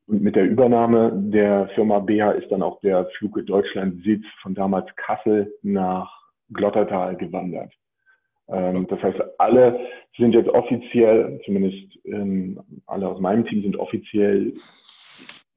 Und 0.07 0.21
mit 0.21 0.36
der 0.36 0.45
Übernahme 0.45 1.12
der 1.13 1.69
Firma 1.75 2.00
BH 2.00 2.31
ist 2.31 2.51
dann 2.51 2.63
auch 2.63 2.79
der 2.81 3.05
Fluke 3.17 3.43
Deutschland 3.43 4.03
Sitz 4.03 4.25
von 4.41 4.53
damals 4.53 4.88
Kassel 4.95 5.53
nach 5.62 6.12
Glottertal 6.53 7.15
gewandert. 7.15 7.71
Ähm, 8.50 8.88
das 8.88 9.01
heißt, 9.01 9.19
alle 9.38 9.79
sind 10.17 10.33
jetzt 10.33 10.50
offiziell, 10.50 11.39
zumindest 11.45 11.98
ähm, 12.05 12.60
alle 12.86 13.07
aus 13.07 13.19
meinem 13.19 13.45
Team 13.45 13.62
sind 13.62 13.77
offiziell 13.77 14.53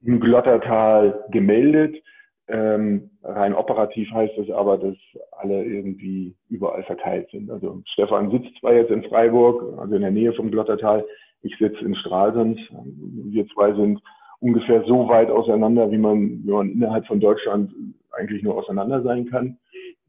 im 0.03 0.19
Glottertal 0.19 1.25
gemeldet. 1.31 2.01
Ähm, 2.47 3.09
rein 3.23 3.55
operativ 3.55 4.09
heißt 4.11 4.37
das 4.37 4.49
aber, 4.51 4.77
dass 4.77 4.95
alle 5.31 5.63
irgendwie 5.63 6.35
überall 6.49 6.83
verteilt 6.83 7.29
sind. 7.31 7.49
Also 7.49 7.81
Stefan 7.87 8.29
sitzt 8.29 8.55
zwar 8.59 8.73
jetzt 8.73 8.91
in 8.91 9.03
Freiburg, 9.03 9.79
also 9.79 9.95
in 9.95 10.01
der 10.01 10.11
Nähe 10.11 10.33
vom 10.33 10.51
Glottertal, 10.51 11.03
ich 11.41 11.57
sitze 11.57 11.83
in 11.83 11.95
Stralsund. 11.95 12.59
Wir 12.83 13.47
zwei 13.47 13.73
sind 13.73 14.01
ungefähr 14.39 14.83
so 14.85 15.07
weit 15.07 15.29
auseinander, 15.29 15.91
wie 15.91 15.97
man, 15.97 16.43
wie 16.43 16.51
man 16.51 16.71
innerhalb 16.71 17.07
von 17.07 17.19
Deutschland 17.19 17.71
eigentlich 18.11 18.43
nur 18.43 18.57
auseinander 18.57 19.01
sein 19.01 19.29
kann. 19.29 19.57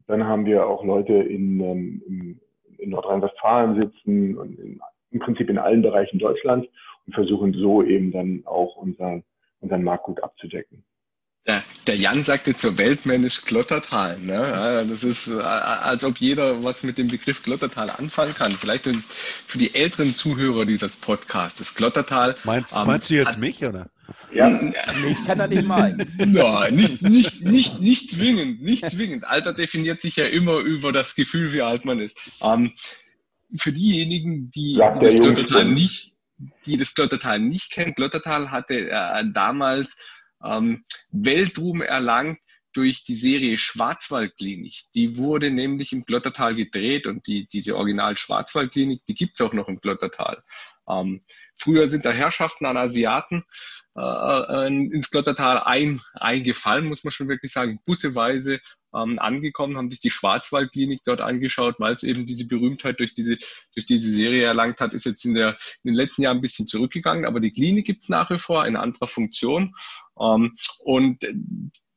Dann 0.07 0.23
haben 0.23 0.45
wir 0.45 0.67
auch 0.67 0.83
Leute 0.85 1.13
in, 1.13 1.59
ähm, 1.59 2.01
in, 2.07 2.39
in 2.77 2.89
Nordrhein-Westfalen 2.91 3.81
sitzen 3.81 4.37
und 4.37 4.59
in, 4.59 4.79
im 5.11 5.19
Prinzip 5.19 5.49
in 5.49 5.57
allen 5.57 5.81
Bereichen 5.81 6.19
Deutschlands 6.19 6.67
und 7.05 7.13
versuchen 7.13 7.53
so 7.53 7.83
eben 7.83 8.11
dann 8.11 8.43
auch 8.45 8.75
unser, 8.77 9.21
unseren 9.61 9.83
Markt 9.83 10.03
gut 10.03 10.23
abzudecken. 10.23 10.83
Der, 11.87 11.95
Jan 11.95 12.23
sagte 12.23 12.55
zur 12.55 12.77
Weltmännisch 12.77 13.45
Glottertal. 13.45 14.19
Ne? 14.19 14.85
Das 14.89 15.03
ist, 15.03 15.27
äh, 15.27 15.39
als 15.39 16.03
ob 16.03 16.17
jeder 16.17 16.61
was 16.61 16.83
mit 16.83 16.97
dem 16.97 17.07
Begriff 17.07 17.43
Glottertal 17.43 17.89
anfangen 17.89 18.35
kann. 18.35 18.51
Vielleicht 18.51 18.85
für 18.85 19.57
die 19.57 19.73
älteren 19.73 20.13
Zuhörer 20.13 20.65
dieses 20.65 20.97
Podcasts. 20.97 21.59
Das 21.59 21.75
Glottertal. 21.75 22.35
Meinst, 22.43 22.75
ähm, 22.75 22.87
meinst 22.87 23.09
du 23.09 23.13
jetzt 23.13 23.33
hat, 23.33 23.39
mich, 23.39 23.63
oder? 23.63 23.89
Ja, 24.33 24.61
ich 25.09 25.25
kann 25.25 25.37
da 25.37 25.47
nicht 25.47 25.65
mal. 25.65 25.95
Nein, 26.17 26.75
nicht, 26.75 27.01
nicht, 27.01 27.43
nicht, 27.43 27.79
nicht 27.79 28.11
zwingend, 28.11 28.61
nicht 28.61 28.89
zwingend. 28.89 29.23
Alter 29.23 29.53
definiert 29.53 30.01
sich 30.01 30.17
ja 30.17 30.25
immer 30.25 30.59
über 30.59 30.91
das 30.91 31.15
Gefühl, 31.15 31.53
wie 31.53 31.61
alt 31.61 31.85
man 31.85 31.99
ist. 31.99 32.17
Ähm, 32.41 32.73
für 33.55 33.71
diejenigen, 33.71 34.51
die, 34.51 34.73
die 34.73 35.05
das 35.05 35.15
Glottertal 35.15 35.65
nicht, 35.65 36.15
die 36.65 36.75
das 36.75 36.93
Glottertal 36.93 37.39
nicht 37.39 37.71
kennen, 37.71 37.93
Glottertal 37.95 38.51
hatte 38.51 38.89
äh, 38.89 39.23
damals 39.33 39.95
ähm, 40.43 40.85
Weltruhm 41.11 41.81
erlangt 41.81 42.39
durch 42.73 43.03
die 43.03 43.15
Serie 43.15 43.57
Schwarzwaldklinik. 43.57 44.75
Die 44.93 45.17
wurde 45.17 45.49
nämlich 45.49 45.93
im 45.93 46.03
Glottertal 46.03 46.53
gedreht 46.53 47.07
und 47.07 47.25
die, 47.25 47.47
diese 47.47 47.75
Original 47.75 48.15
Schwarzwaldklinik, 48.17 49.03
die 49.05 49.15
gibt's 49.15 49.41
auch 49.41 49.53
noch 49.53 49.67
im 49.67 49.79
Glottertal. 49.79 50.43
Ähm, 50.87 51.21
früher 51.55 51.87
sind 51.87 52.05
da 52.05 52.11
Herrschaften 52.11 52.65
an 52.65 52.77
Asiaten 52.77 53.43
äh, 53.97 54.67
ins 54.67 55.09
Glottertal 55.09 55.63
ein, 55.63 55.99
eingefallen, 56.13 56.85
muss 56.85 57.03
man 57.03 57.11
schon 57.11 57.29
wirklich 57.29 57.51
sagen, 57.51 57.79
busseweise 57.85 58.59
ähm, 58.95 59.19
angekommen, 59.19 59.77
haben 59.77 59.89
sich 59.89 59.99
die 59.99 60.09
Schwarzwaldklinik 60.09 61.01
dort 61.05 61.21
angeschaut, 61.21 61.75
weil 61.79 61.93
es 61.93 62.03
eben 62.03 62.25
diese 62.25 62.47
Berühmtheit 62.47 62.99
durch 62.99 63.13
diese, 63.13 63.37
durch 63.73 63.85
diese 63.85 64.09
Serie 64.09 64.45
erlangt 64.45 64.79
hat, 64.79 64.93
ist 64.93 65.05
jetzt 65.05 65.25
in, 65.25 65.33
der, 65.33 65.49
in 65.83 65.91
den 65.91 65.95
letzten 65.95 66.21
Jahren 66.21 66.37
ein 66.37 66.41
bisschen 66.41 66.67
zurückgegangen, 66.67 67.25
aber 67.25 67.39
die 67.39 67.51
Klinik 67.51 67.85
gibt's 67.85 68.09
nach 68.09 68.29
wie 68.29 68.39
vor 68.39 68.65
in 68.65 68.75
anderer 68.75 69.07
Funktion. 69.07 69.73
Ähm, 70.19 70.55
und 70.83 71.25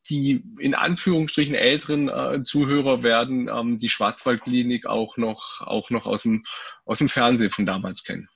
die 0.09 0.42
in 0.59 0.75
Anführungsstrichen 0.75 1.54
älteren 1.54 2.09
äh, 2.09 2.42
Zuhörer 2.42 3.04
werden 3.04 3.49
ähm, 3.49 3.78
die 3.78 3.88
Schwarzwaldklinik 3.88 4.87
auch 4.87 5.16
noch, 5.16 5.61
auch 5.64 5.90
noch 5.90 6.06
aus, 6.06 6.25
dem, 6.25 6.42
aus 6.85 6.99
dem 6.99 7.09
Fernsehen 7.09 7.50
von 7.50 7.64
damals 7.64 8.04
kennen. 8.04 8.28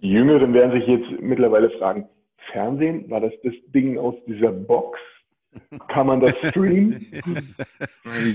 Die 0.00 0.10
Jüngeren 0.10 0.54
werden 0.54 0.78
sich 0.78 0.86
jetzt 0.86 1.20
mittlerweile 1.20 1.70
fragen, 1.70 2.08
Fernsehen? 2.52 3.10
War 3.10 3.20
das 3.20 3.32
das 3.42 3.54
Ding 3.74 3.98
aus 3.98 4.14
dieser 4.26 4.52
Box? 4.52 4.98
Kann 5.88 6.06
man 6.06 6.20
das 6.20 6.34
streamen? 6.50 7.00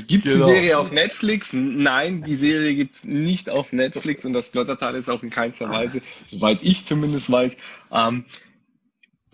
Gibt 0.07 0.25
es 0.25 0.33
genau. 0.33 0.45
die 0.45 0.51
Serie 0.51 0.77
auf 0.77 0.91
Netflix? 0.91 1.53
Nein, 1.53 2.23
die 2.23 2.35
Serie 2.35 2.75
gibt 2.75 2.95
es 2.95 3.03
nicht 3.03 3.49
auf 3.49 3.73
Netflix 3.73 4.25
und 4.25 4.33
das 4.33 4.51
Glottertal 4.51 4.95
ist 4.95 5.09
auch 5.09 5.23
in 5.23 5.29
keinster 5.29 5.69
Weise, 5.69 6.01
soweit 6.27 6.61
ich 6.61 6.85
zumindest 6.85 7.31
weiß, 7.31 7.57
ähm, 7.91 8.25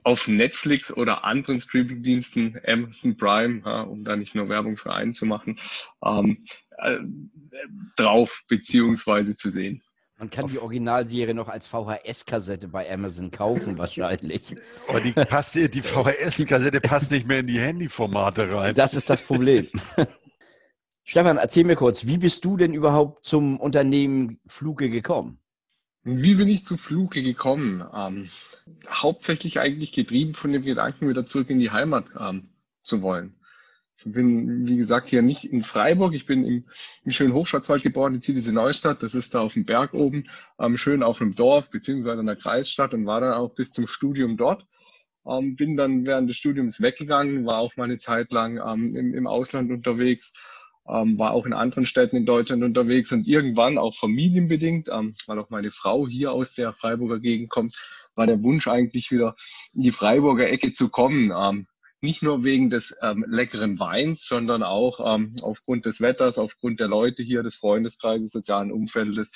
auf 0.04 0.28
Netflix 0.30 0.92
oder 0.96 1.26
anderen 1.26 1.60
Streamingdiensten, 1.60 2.58
Amazon 2.66 3.18
Prime, 3.18 3.62
ja, 3.66 3.82
um 3.82 4.06
da 4.06 4.16
nicht 4.16 4.36
nur 4.36 4.48
Werbung 4.48 4.78
für 4.78 4.94
einen 4.94 5.14
zu 5.14 5.26
machen, 5.26 5.60
ähm, 6.02 6.46
äh, 6.78 7.00
drauf 7.98 8.44
beziehungsweise 8.48 9.36
zu 9.36 9.50
sehen. 9.50 9.84
Man 10.20 10.32
kann 10.32 10.48
die 10.48 10.58
Originalserie 10.58 11.36
noch 11.36 11.48
als 11.48 11.68
VHS-Kassette 11.68 12.68
bei 12.68 12.92
Amazon 12.92 13.30
kaufen, 13.30 13.78
wahrscheinlich. 13.78 14.56
Aber 14.88 15.00
die, 15.00 15.14
die 15.14 15.82
VHS-Kassette 15.82 16.82
passt 16.82 17.12
nicht 17.12 17.28
mehr 17.28 17.40
in 17.40 17.48
die 17.48 17.60
Handyformate 17.60 18.52
rein. 18.52 18.74
Das 18.74 18.96
ist 18.96 19.12
das 19.12 19.22
Problem. 19.22 19.68
Stefan, 21.04 21.38
erzähl 21.38 21.66
mir 21.66 21.76
kurz, 21.76 22.08
wie 22.08 22.18
bist 22.18 22.44
du 22.44 22.58
denn 22.58 22.74
überhaupt 22.74 23.26
zum 23.26 23.60
Unternehmen 23.60 24.40
Fluke 24.48 24.90
gekommen? 24.90 25.40
Wie 26.04 26.34
bin 26.34 26.48
ich 26.48 26.66
zu 26.66 26.78
Fluke 26.78 27.22
gekommen? 27.22 27.86
Ähm, 27.94 28.30
hauptsächlich 28.90 29.60
eigentlich 29.60 29.94
getrieben 29.94 30.34
von 30.34 30.52
dem 30.52 30.64
Gedanken, 30.64 31.08
wieder 31.08 31.26
zurück 31.26 31.50
in 31.50 31.60
die 31.60 31.72
Heimat 31.72 32.10
ähm, 32.20 32.50
zu 32.82 33.02
wollen. 33.02 33.37
Bin, 34.12 34.68
wie 34.68 34.78
gesagt, 34.78 35.10
hier 35.10 35.22
nicht 35.22 35.46
in 35.46 35.64
Freiburg. 35.64 36.14
Ich 36.14 36.26
bin 36.26 36.44
im, 36.46 36.66
im 37.04 37.12
schönen 37.12 37.34
Hochschwarzwald 37.34 37.84
geboren, 37.84 38.16
in 38.16 38.22
Ziedese 38.22 38.54
Neustadt. 38.54 39.04
Das 39.04 39.16
ist 39.16 39.36
da 39.36 39.42
auf 39.42 39.54
dem 39.54 39.66
Berg 39.66 39.94
oben, 39.94 40.26
ähm, 40.60 40.78
schön 40.78 41.04
auf 41.04 41.22
einem 41.22 41.36
Dorf, 41.36 41.70
beziehungsweise 41.72 42.22
in 42.22 42.28
der 42.28 42.36
Kreisstadt 42.36 42.94
und 42.94 43.06
war 43.06 43.22
dann 43.22 43.34
auch 43.34 43.54
bis 43.54 43.72
zum 43.72 43.88
Studium 43.88 44.38
dort. 44.38 44.66
Ähm, 45.28 45.56
bin 45.56 45.76
dann 45.76 46.06
während 46.06 46.30
des 46.30 46.38
Studiums 46.38 46.82
weggegangen, 46.82 47.46
war 47.46 47.58
auch 47.58 47.76
mal 47.76 47.84
eine 47.84 47.98
Zeit 47.98 48.32
lang 48.32 48.58
ähm, 48.58 48.96
im, 48.96 49.14
im 49.14 49.28
Ausland 49.28 49.72
unterwegs, 49.72 50.34
ähm, 50.88 51.20
war 51.20 51.32
auch 51.32 51.46
in 51.46 51.54
anderen 51.54 51.86
Städten 51.86 52.16
in 52.16 52.26
Deutschland 52.26 52.64
unterwegs 52.64 53.12
und 53.12 53.28
irgendwann 53.28 53.78
auch 53.78 53.94
familienbedingt, 53.94 54.88
ähm, 54.90 55.14
weil 55.26 55.40
auch 55.40 55.50
meine 55.50 55.72
Frau 55.72 56.08
hier 56.08 56.32
aus 56.32 56.54
der 56.54 56.72
Freiburger 56.72 57.20
Gegend 57.20 57.50
kommt, 57.50 57.76
war 58.16 58.26
der 58.26 58.42
Wunsch 58.42 58.68
eigentlich 58.68 59.12
wieder 59.12 59.36
in 59.74 59.82
die 59.82 59.92
Freiburger 59.92 60.50
Ecke 60.50 60.72
zu 60.72 60.90
kommen. 60.90 61.34
Ähm, 61.38 61.68
nicht 62.02 62.22
nur 62.22 62.44
wegen 62.44 62.70
des 62.70 62.96
ähm, 63.02 63.26
leckeren 63.28 63.80
Weins, 63.80 64.26
sondern 64.26 64.64
auch 64.64 65.00
ähm, 65.04 65.36
aufgrund 65.42 65.86
des 65.86 66.02
Wetters, 66.02 66.38
aufgrund 66.38 66.80
der 66.80 66.88
Leute 66.88 67.24
hier, 67.24 67.44
des 67.44 67.56
Freundeskreises, 67.56 68.32
sozialen 68.32 68.72
Umfeldes. 68.72 69.32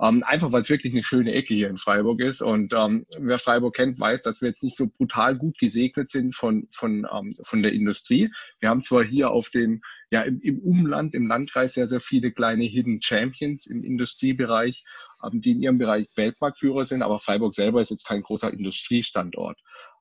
Ähm, 0.00 0.22
einfach 0.22 0.50
weil 0.50 0.62
es 0.62 0.70
wirklich 0.70 0.94
eine 0.94 1.02
schöne 1.02 1.34
Ecke 1.34 1.52
hier 1.52 1.68
in 1.68 1.76
Freiburg 1.76 2.20
ist. 2.20 2.40
Und 2.40 2.72
ähm, 2.72 3.04
wer 3.18 3.36
Freiburg 3.36 3.74
kennt, 3.74 4.00
weiß, 4.00 4.22
dass 4.22 4.40
wir 4.40 4.48
jetzt 4.48 4.62
nicht 4.62 4.76
so 4.76 4.88
brutal 4.88 5.36
gut 5.36 5.58
gesegnet 5.58 6.08
sind 6.08 6.34
von, 6.34 6.66
von, 6.70 7.06
ähm, 7.12 7.32
von 7.42 7.62
der 7.62 7.72
Industrie. 7.72 8.30
Wir 8.60 8.70
haben 8.70 8.80
zwar 8.80 9.04
hier 9.04 9.30
auf 9.30 9.50
dem, 9.50 9.82
ja, 10.10 10.22
im, 10.22 10.40
im 10.40 10.58
Umland, 10.60 11.14
im 11.14 11.26
Landkreis 11.26 11.74
sehr, 11.74 11.86
sehr 11.86 12.00
viele 12.00 12.32
kleine 12.32 12.64
Hidden 12.64 13.02
Champions 13.02 13.66
im 13.66 13.84
Industriebereich, 13.84 14.84
ähm, 15.22 15.42
die 15.42 15.50
in 15.50 15.60
ihrem 15.60 15.76
Bereich 15.76 16.08
Weltmarktführer 16.16 16.84
sind, 16.84 17.02
aber 17.02 17.18
Freiburg 17.18 17.54
selber 17.54 17.82
ist 17.82 17.90
jetzt 17.90 18.06
kein 18.06 18.22
großer 18.22 18.50
Industriestandort. 18.50 19.58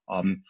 Ähm, 0.09 0.43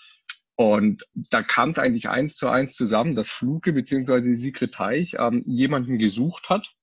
und 0.60 1.06
da 1.16 1.42
kam 1.42 1.70
es 1.70 1.78
eigentlich 1.78 2.10
eins 2.10 2.36
zu 2.36 2.50
eins 2.50 2.76
zusammen, 2.76 3.16
dass 3.16 3.30
Fluke 3.30 3.72
bzw. 3.72 4.34
Sigrid 4.34 4.74
Teich 4.74 5.16
ähm, 5.18 5.42
jemanden 5.46 5.98
gesucht 5.98 6.50
hat, 6.50 6.76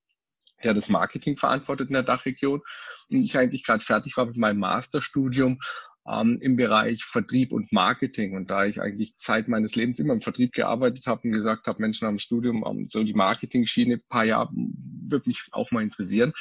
der 0.65 0.73
das 0.73 0.89
Marketing 0.89 1.37
verantwortet 1.37 1.89
in 1.89 1.93
der 1.93 2.03
Dachregion. 2.03 2.63
Und 3.11 3.23
ich 3.23 3.37
eigentlich 3.37 3.67
gerade 3.67 3.85
fertig 3.85 4.17
war 4.17 4.25
mit 4.25 4.39
meinem 4.39 4.61
Masterstudium 4.61 5.61
ähm, 6.11 6.39
im 6.41 6.57
Bereich 6.57 7.05
Vertrieb 7.05 7.53
und 7.53 7.71
Marketing. 7.71 8.35
Und 8.35 8.51
da 8.51 8.65
ich 8.65 8.81
eigentlich 8.81 9.19
Zeit 9.19 9.47
meines 9.47 9.75
Lebens 9.75 9.99
immer 9.99 10.15
im 10.15 10.23
Vertrieb 10.23 10.55
gearbeitet 10.55 11.07
habe 11.07 11.21
und 11.25 11.33
gesagt 11.33 11.67
habe, 11.67 11.83
Menschen 11.83 12.09
am 12.09 12.19
Studium, 12.19 12.65
ähm, 12.67 12.87
so 12.89 13.05
die 13.05 13.13
Marketing-Schiene, 13.13 13.97
ein 13.97 14.03
paar 14.09 14.25
Jahre, 14.25 14.49
würde 14.55 15.29
mich 15.29 15.49
auch 15.53 15.71
mal 15.71 15.83
interessieren, 15.83 16.33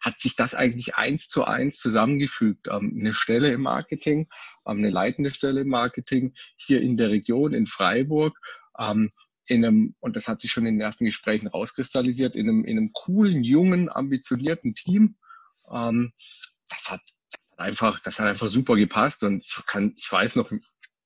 hat 0.00 0.20
sich 0.20 0.36
das 0.36 0.54
eigentlich 0.54 0.96
eins 0.96 1.28
zu 1.28 1.44
eins 1.44 1.78
zusammengefügt. 1.78 2.68
Ähm, 2.68 2.96
eine 2.98 3.14
Stelle 3.14 3.48
im 3.48 3.62
Marketing, 3.62 4.28
ähm, 4.66 4.78
eine 4.78 4.90
leitende 4.90 5.30
Stelle 5.30 5.60
im 5.60 5.68
Marketing 5.68 6.34
hier 6.56 6.80
in 6.80 6.96
der 6.96 7.10
Region 7.10 7.52
in 7.52 7.66
Freiburg. 7.66 8.36
Ähm, 8.78 9.10
in 9.46 9.64
einem, 9.64 9.94
und 9.98 10.16
das 10.16 10.28
hat 10.28 10.40
sich 10.40 10.52
schon 10.52 10.64
in 10.66 10.74
den 10.74 10.80
ersten 10.80 11.04
Gesprächen 11.04 11.48
rauskristallisiert, 11.48 12.36
in 12.36 12.48
einem, 12.48 12.64
in 12.64 12.78
einem 12.78 12.92
coolen, 12.92 13.42
jungen, 13.42 13.90
ambitionierten 13.90 14.74
Team. 14.74 15.16
Ähm, 15.70 16.12
das 16.68 16.90
hat 16.90 17.00
einfach, 17.56 18.00
das 18.00 18.18
hat 18.20 18.26
einfach 18.26 18.46
super 18.46 18.76
gepasst 18.76 19.24
und 19.24 19.44
ich 19.44 19.66
kann, 19.66 19.92
ich 19.96 20.10
weiß 20.10 20.36
noch, 20.36 20.50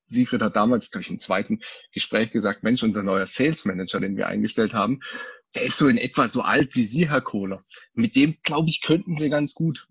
Sigrid 0.06 0.42
hat 0.42 0.56
damals, 0.56 0.94
ich, 0.94 1.10
im 1.10 1.18
zweiten 1.18 1.60
Gespräch 1.92 2.30
gesagt, 2.30 2.62
Mensch, 2.62 2.82
unser 2.82 3.02
neuer 3.02 3.26
Sales 3.26 3.64
Manager, 3.64 4.00
den 4.00 4.16
wir 4.16 4.26
eingestellt 4.26 4.74
haben, 4.74 5.00
der 5.54 5.62
ist 5.62 5.78
so 5.78 5.88
in 5.88 5.98
etwa 5.98 6.28
so 6.28 6.42
alt 6.42 6.74
wie 6.74 6.84
Sie, 6.84 7.08
Herr 7.08 7.20
Kohler. 7.20 7.60
Mit 7.94 8.16
dem, 8.16 8.36
glaube 8.42 8.68
ich, 8.68 8.82
könnten 8.82 9.16
Sie 9.16 9.28
ganz 9.28 9.54
gut. 9.54 9.86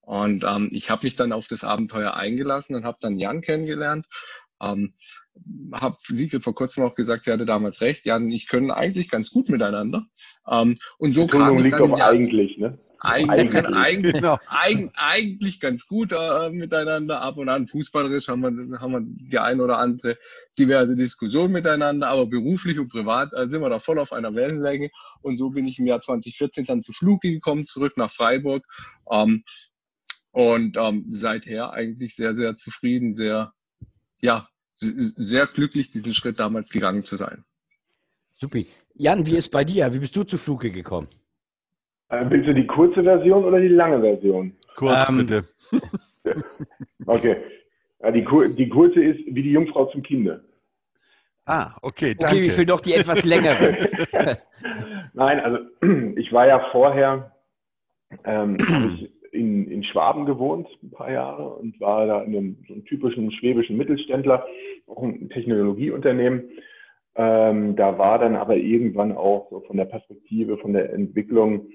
Und 0.00 0.44
ähm, 0.48 0.68
ich 0.72 0.90
habe 0.90 1.06
mich 1.06 1.16
dann 1.16 1.32
auf 1.32 1.48
das 1.48 1.64
Abenteuer 1.64 2.14
eingelassen 2.14 2.74
und 2.74 2.84
habe 2.84 2.98
dann 3.00 3.18
Jan 3.18 3.42
kennengelernt. 3.42 4.06
Ähm, 4.60 4.94
habe 5.72 5.96
Sigrid 6.02 6.42
vor 6.42 6.54
kurzem 6.54 6.82
auch 6.84 6.94
gesagt, 6.94 7.24
sie 7.24 7.32
hatte 7.32 7.46
damals 7.46 7.80
recht. 7.80 8.06
Jan 8.06 8.24
und 8.24 8.32
ich 8.32 8.48
können 8.48 8.70
eigentlich 8.70 9.10
ganz 9.10 9.30
gut 9.30 9.48
miteinander. 9.50 10.06
Ähm, 10.50 10.76
und 10.98 11.12
so 11.12 11.26
kam 11.26 11.58
liegt 11.58 11.78
doch 11.78 12.00
eigentlich, 12.00 12.56
ne? 12.58 12.78
Eigentlich, 13.00 13.64
eigentlich, 13.66 14.12
genau. 14.14 14.38
eigentlich, 14.46 15.60
ganz 15.60 15.86
gut 15.86 16.12
äh, 16.12 16.50
miteinander. 16.50 17.22
Ab 17.22 17.38
und 17.38 17.48
an 17.48 17.66
fußballerisch 17.66 18.28
haben 18.28 18.42
wir, 18.42 18.80
haben 18.80 18.92
wir 18.92 19.00
die 19.02 19.38
ein 19.38 19.60
oder 19.60 19.78
andere 19.78 20.18
diverse 20.58 20.96
Diskussion 20.96 21.52
miteinander, 21.52 22.08
aber 22.08 22.26
beruflich 22.26 22.78
und 22.78 22.88
privat 22.88 23.32
äh, 23.32 23.46
sind 23.46 23.60
wir 23.60 23.70
da 23.70 23.78
voll 23.78 23.98
auf 23.98 24.12
einer 24.12 24.34
Wellenlänge. 24.34 24.90
Und 25.20 25.36
so 25.36 25.50
bin 25.50 25.66
ich 25.66 25.78
im 25.78 25.86
Jahr 25.86 26.00
2014 26.00 26.66
dann 26.66 26.82
zu 26.82 26.92
Flugi 26.92 27.34
gekommen, 27.34 27.62
zurück 27.62 27.96
nach 27.96 28.10
Freiburg. 28.10 28.64
Ähm, 29.10 29.44
und 30.30 30.76
ähm, 30.76 31.04
seither 31.08 31.72
eigentlich 31.72 32.14
sehr, 32.14 32.34
sehr 32.34 32.56
zufrieden, 32.56 33.14
sehr, 33.14 33.52
ja, 34.20 34.48
sehr 34.74 35.46
glücklich, 35.46 35.90
diesen 35.90 36.14
Schritt 36.14 36.38
damals 36.38 36.70
gegangen 36.70 37.04
zu 37.04 37.16
sein. 37.16 37.44
Supi. 38.34 38.68
Jan, 38.94 39.26
wie 39.26 39.36
ist 39.36 39.50
bei 39.50 39.64
dir? 39.64 39.92
Wie 39.94 39.98
bist 39.98 40.14
du 40.16 40.24
zu 40.24 40.38
Fluke 40.38 40.70
gekommen? 40.70 41.08
Äh, 42.10 42.24
willst 42.28 42.48
du 42.48 42.54
die 42.54 42.66
kurze 42.66 43.02
Version 43.02 43.44
oder 43.44 43.60
die 43.60 43.68
lange 43.68 44.00
Version? 44.00 44.52
Kurz, 44.74 45.08
ähm, 45.08 45.18
bitte. 45.18 45.44
okay. 47.06 47.36
Ja, 48.00 48.10
die, 48.10 48.24
die 48.54 48.68
kurze 48.68 49.02
ist 49.02 49.20
wie 49.26 49.42
die 49.42 49.52
Jungfrau 49.52 49.86
zum 49.86 50.02
Kinde. 50.02 50.44
Ah, 51.44 51.74
okay, 51.82 52.14
danke. 52.14 52.36
Okay, 52.36 52.44
wie 52.44 52.50
viel 52.50 52.66
doch 52.66 52.80
die 52.80 52.92
etwas 52.92 53.24
längere? 53.24 53.88
Nein, 55.14 55.40
also 55.40 55.58
ich 56.16 56.32
war 56.32 56.46
ja 56.46 56.60
vorher 56.70 57.32
ähm, 58.24 58.58
in, 59.32 59.70
in 59.70 59.84
Schwaben 59.84 60.26
gewohnt, 60.26 60.68
ein 60.82 60.90
paar 60.90 61.10
Jahre, 61.10 61.56
und 61.56 61.80
war 61.80 62.06
da 62.06 62.22
in 62.22 62.36
einem, 62.36 62.64
so 62.66 62.74
einem 62.74 62.84
typischen 62.84 63.32
schwäbischen 63.32 63.76
Mittelständler, 63.76 64.46
auch 64.86 65.02
ein 65.02 65.28
Technologieunternehmen. 65.30 66.50
Ähm, 67.16 67.76
da 67.76 67.98
war 67.98 68.18
dann 68.18 68.36
aber 68.36 68.56
irgendwann 68.56 69.12
auch 69.12 69.48
so 69.50 69.60
von 69.60 69.76
der 69.76 69.86
Perspektive, 69.86 70.58
von 70.58 70.72
der 70.72 70.92
Entwicklung, 70.92 71.68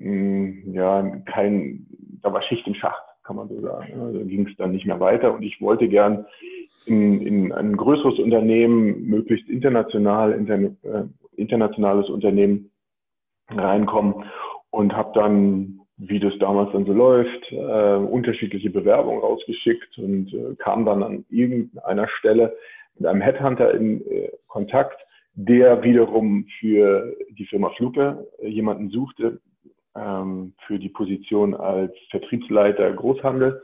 ja, 0.00 1.02
kein, 1.26 1.86
da 2.22 2.32
war 2.32 2.42
Schicht 2.42 2.66
im 2.66 2.74
Schacht, 2.74 3.02
kann 3.24 3.36
man 3.36 3.48
so 3.48 3.60
sagen. 3.60 4.12
Da 4.12 4.22
ging 4.22 4.46
es 4.46 4.56
dann 4.56 4.72
nicht 4.72 4.86
mehr 4.86 5.00
weiter 5.00 5.34
und 5.34 5.42
ich 5.42 5.60
wollte 5.60 5.88
gern 5.88 6.26
in, 6.86 7.20
in 7.20 7.52
ein 7.52 7.76
größeres 7.76 8.18
Unternehmen, 8.18 9.06
möglichst 9.06 9.48
international, 9.48 10.32
interna 10.32 10.68
äh, 10.82 11.04
internationales 11.36 12.08
Unternehmen 12.08 12.70
reinkommen 13.50 14.24
und 14.70 14.94
habe 14.94 15.12
dann 15.14 15.80
wie 15.98 16.20
das 16.20 16.36
damals 16.38 16.72
dann 16.72 16.84
so 16.84 16.92
läuft, 16.92 17.50
äh, 17.52 17.96
unterschiedliche 17.96 18.70
Bewerbungen 18.70 19.20
rausgeschickt 19.20 19.96
und 19.98 20.32
äh, 20.32 20.54
kam 20.56 20.84
dann 20.84 21.02
an 21.02 21.24
irgendeiner 21.30 22.06
Stelle 22.08 22.54
mit 22.98 23.06
einem 23.06 23.22
Headhunter 23.22 23.72
in 23.74 24.06
äh, 24.06 24.30
Kontakt, 24.46 24.98
der 25.34 25.82
wiederum 25.82 26.46
für 26.60 27.16
die 27.30 27.46
Firma 27.46 27.70
Fluke 27.70 28.26
äh, 28.40 28.48
jemanden 28.48 28.90
suchte 28.90 29.40
ähm, 29.98 30.54
für 30.66 30.78
die 30.78 30.88
Position 30.88 31.54
als 31.54 31.92
Vertriebsleiter 32.10 32.92
Großhandel. 32.92 33.62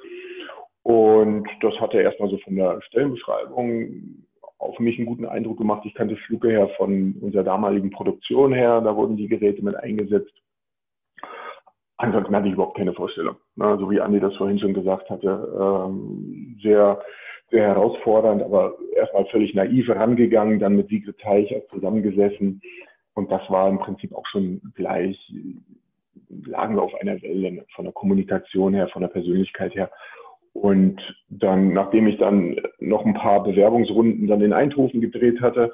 Und 0.83 1.49
das 1.61 1.75
hatte 1.81 2.01
erstmal 2.01 2.31
so 2.31 2.39
von 2.39 2.57
der 2.57 2.81
Stellenbeschreibung 2.83 4.25
auf 4.59 4.79
mich 4.79 4.97
einen 4.97 5.07
guten 5.07 5.27
Eindruck 5.27 5.59
gemacht. 5.59 5.83
Ich 5.85 5.95
kannte 5.95 6.17
Fluke 6.17 6.49
her 6.49 6.69
von 6.77 7.17
unserer 7.21 7.45
damaligen 7.45 7.91
Produktion 7.91 8.53
her, 8.53 8.81
da 8.81 8.95
wurden 8.95 9.17
die 9.17 9.29
Geräte 9.29 9.63
mit 9.63 9.77
eingesetzt. 9.77 10.33
Ansonsten 11.97 12.35
hatte 12.35 12.49
ich 12.49 12.55
überhaupt 12.55 12.77
keine 12.77 12.95
Vorstellung. 12.95 13.37
Ne? 13.57 13.77
So 13.79 13.91
wie 13.91 14.01
Andi 14.01 14.19
das 14.19 14.35
vorhin 14.37 14.59
schon 14.59 14.75
gesagt 14.75 15.09
hatte, 15.11 15.49
ähm, 15.61 16.59
sehr, 16.63 17.01
sehr 17.51 17.63
herausfordernd, 17.63 18.43
aber 18.43 18.77
erstmal 18.97 19.27
völlig 19.27 19.55
naiv 19.55 19.87
herangegangen, 19.87 20.59
dann 20.59 20.77
mit 20.77 20.89
Sigrid 20.89 21.19
Teich 21.19 21.55
auch 21.55 21.69
zusammengesessen. 21.73 22.61
Und 23.15 23.31
das 23.31 23.43
war 23.51 23.69
im 23.69 23.79
Prinzip 23.79 24.15
auch 24.15 24.27
schon 24.27 24.61
gleich, 24.75 25.17
lagen 26.47 26.77
wir 26.77 26.83
auf 26.83 26.95
einer 26.95 27.21
Welle 27.23 27.65
von 27.75 27.85
der 27.85 27.95
Kommunikation 27.95 28.75
her, 28.75 28.89
von 28.89 29.03
der 29.03 29.09
Persönlichkeit 29.09 29.75
her. 29.75 29.91
Und 30.53 31.01
dann, 31.29 31.73
nachdem 31.73 32.07
ich 32.07 32.19
dann 32.19 32.57
noch 32.79 33.05
ein 33.07 33.15
paar 33.15 33.43
Bewerbungsrunden 33.43 34.27
dann 34.27 34.43
in 34.43 34.53
Eindhoven 34.53 35.01
gedreht 35.01 35.41
hatte, 35.41 35.73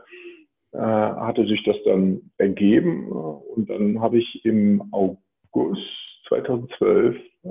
äh, 0.72 0.78
hatte 0.78 1.46
sich 1.46 1.62
das 1.64 1.76
dann 1.84 2.30
ergeben. 2.38 3.08
Und 3.08 3.68
dann 3.68 4.00
habe 4.00 4.18
ich 4.18 4.44
im 4.44 4.82
August 4.92 5.82
2012 6.28 7.16
äh, 7.44 7.48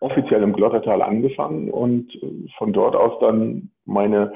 offiziell 0.00 0.42
im 0.42 0.52
Glottertal 0.52 1.00
angefangen 1.02 1.70
und 1.70 2.14
äh, 2.16 2.48
von 2.58 2.72
dort 2.72 2.94
aus 2.94 3.18
dann 3.20 3.70
meine 3.84 4.32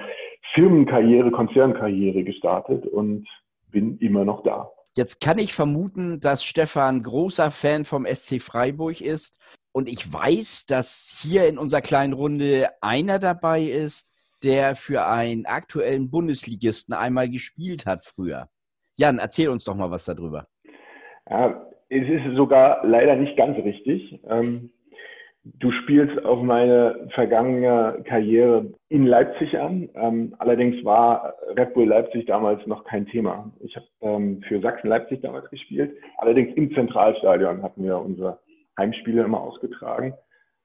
Firmenkarriere, 0.55 1.31
Konzernkarriere 1.31 2.25
gestartet 2.25 2.87
und 2.87 3.29
bin 3.71 3.99
immer 3.99 4.25
noch 4.25 4.43
da. 4.43 4.71
Jetzt 4.97 5.21
kann 5.21 5.37
ich 5.37 5.53
vermuten, 5.53 6.21
dass 6.21 6.43
Stefan 6.43 7.03
großer 7.03 7.51
Fan 7.51 7.85
vom 7.85 8.07
SC 8.07 8.41
Freiburg 8.41 9.03
ist. 9.03 9.39
Und 9.73 9.91
ich 9.91 10.11
weiß, 10.11 10.65
dass 10.65 11.19
hier 11.21 11.47
in 11.47 11.59
unserer 11.59 11.83
kleinen 11.83 12.15
Runde 12.15 12.71
einer 12.81 13.19
dabei 13.19 13.63
ist, 13.65 14.11
der 14.43 14.75
für 14.75 15.05
einen 15.07 15.45
aktuellen 15.45 16.11
Bundesligisten 16.11 16.95
einmal 16.95 17.29
gespielt 17.29 17.85
hat 17.85 18.07
früher. 18.07 18.49
Jan, 18.97 19.19
erzähl 19.19 19.51
uns 19.51 19.65
doch 19.65 19.77
mal 19.77 19.91
was 19.91 20.07
darüber. 20.07 20.47
Ja, 21.29 21.67
es 21.91 22.09
ist 22.09 22.35
sogar 22.35 22.83
leider 22.87 23.17
nicht 23.17 23.37
ganz 23.37 23.59
richtig. 23.59 24.19
Ähm, 24.27 24.71
du 25.59 25.71
spielst 25.71 26.25
auf 26.25 26.43
meine 26.43 27.09
vergangene 27.15 28.03
Karriere 28.05 28.73
in 28.89 29.07
Leipzig 29.07 29.59
an. 29.59 29.89
Ähm, 29.95 30.35
allerdings 30.39 30.85
war 30.85 31.35
Red 31.57 31.75
Bull 31.75 31.89
Leipzig 31.89 32.27
damals 32.27 32.67
noch 32.67 32.85
kein 32.85 33.07
Thema. 33.07 33.53
Ich 33.61 33.77
habe 33.77 33.87
ähm, 34.03 34.43
für 34.49 34.61
Sachsen-Leipzig 34.61 35.21
damals 35.21 35.49
gespielt. 35.51 35.97
Allerdings 36.19 36.55
im 36.57 36.75
Zentralstadion 36.75 37.63
hatten 37.63 37.85
wir 37.85 37.99
unsere 37.99 38.39
Heimspiele 38.79 39.23
immer 39.23 39.41
ausgetragen 39.41 40.15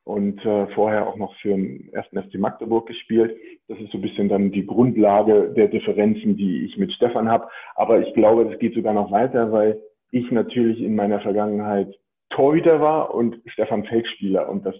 und 0.03 0.43
äh, 0.45 0.67
vorher 0.73 1.07
auch 1.07 1.15
noch 1.15 1.35
für 1.35 1.49
den 1.49 1.89
ersten 1.93 2.21
FC 2.21 2.35
Magdeburg 2.35 2.87
gespielt. 2.87 3.37
Das 3.67 3.79
ist 3.79 3.91
so 3.91 3.99
ein 3.99 4.01
bisschen 4.01 4.29
dann 4.29 4.51
die 4.51 4.65
Grundlage 4.65 5.53
der 5.55 5.67
Differenzen, 5.67 6.35
die 6.35 6.65
ich 6.65 6.77
mit 6.77 6.91
Stefan 6.93 7.29
habe. 7.29 7.47
Aber 7.75 7.99
ich 7.99 8.13
glaube, 8.13 8.45
das 8.45 8.57
geht 8.59 8.73
sogar 8.73 8.93
noch 8.93 9.11
weiter, 9.11 9.51
weil 9.51 9.79
ich 10.09 10.29
natürlich 10.31 10.81
in 10.81 10.95
meiner 10.95 11.19
Vergangenheit 11.21 11.95
Torhüter 12.31 12.81
war 12.81 13.13
und 13.13 13.39
Stefan 13.45 13.85
Feldspieler 13.85 14.49
und 14.49 14.65
das 14.65 14.75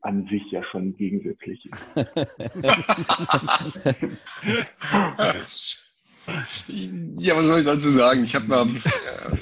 an 0.00 0.26
sich 0.26 0.42
ja 0.50 0.64
schon 0.64 0.96
gegensätzlich 0.96 1.68
ist. 1.70 1.94
Ja, 7.18 7.36
was 7.36 7.46
soll 7.46 7.60
ich 7.60 7.66
dazu 7.66 7.90
sagen? 7.90 8.22
Ich 8.22 8.36
habe 8.36 8.54
ähm, 8.54 8.80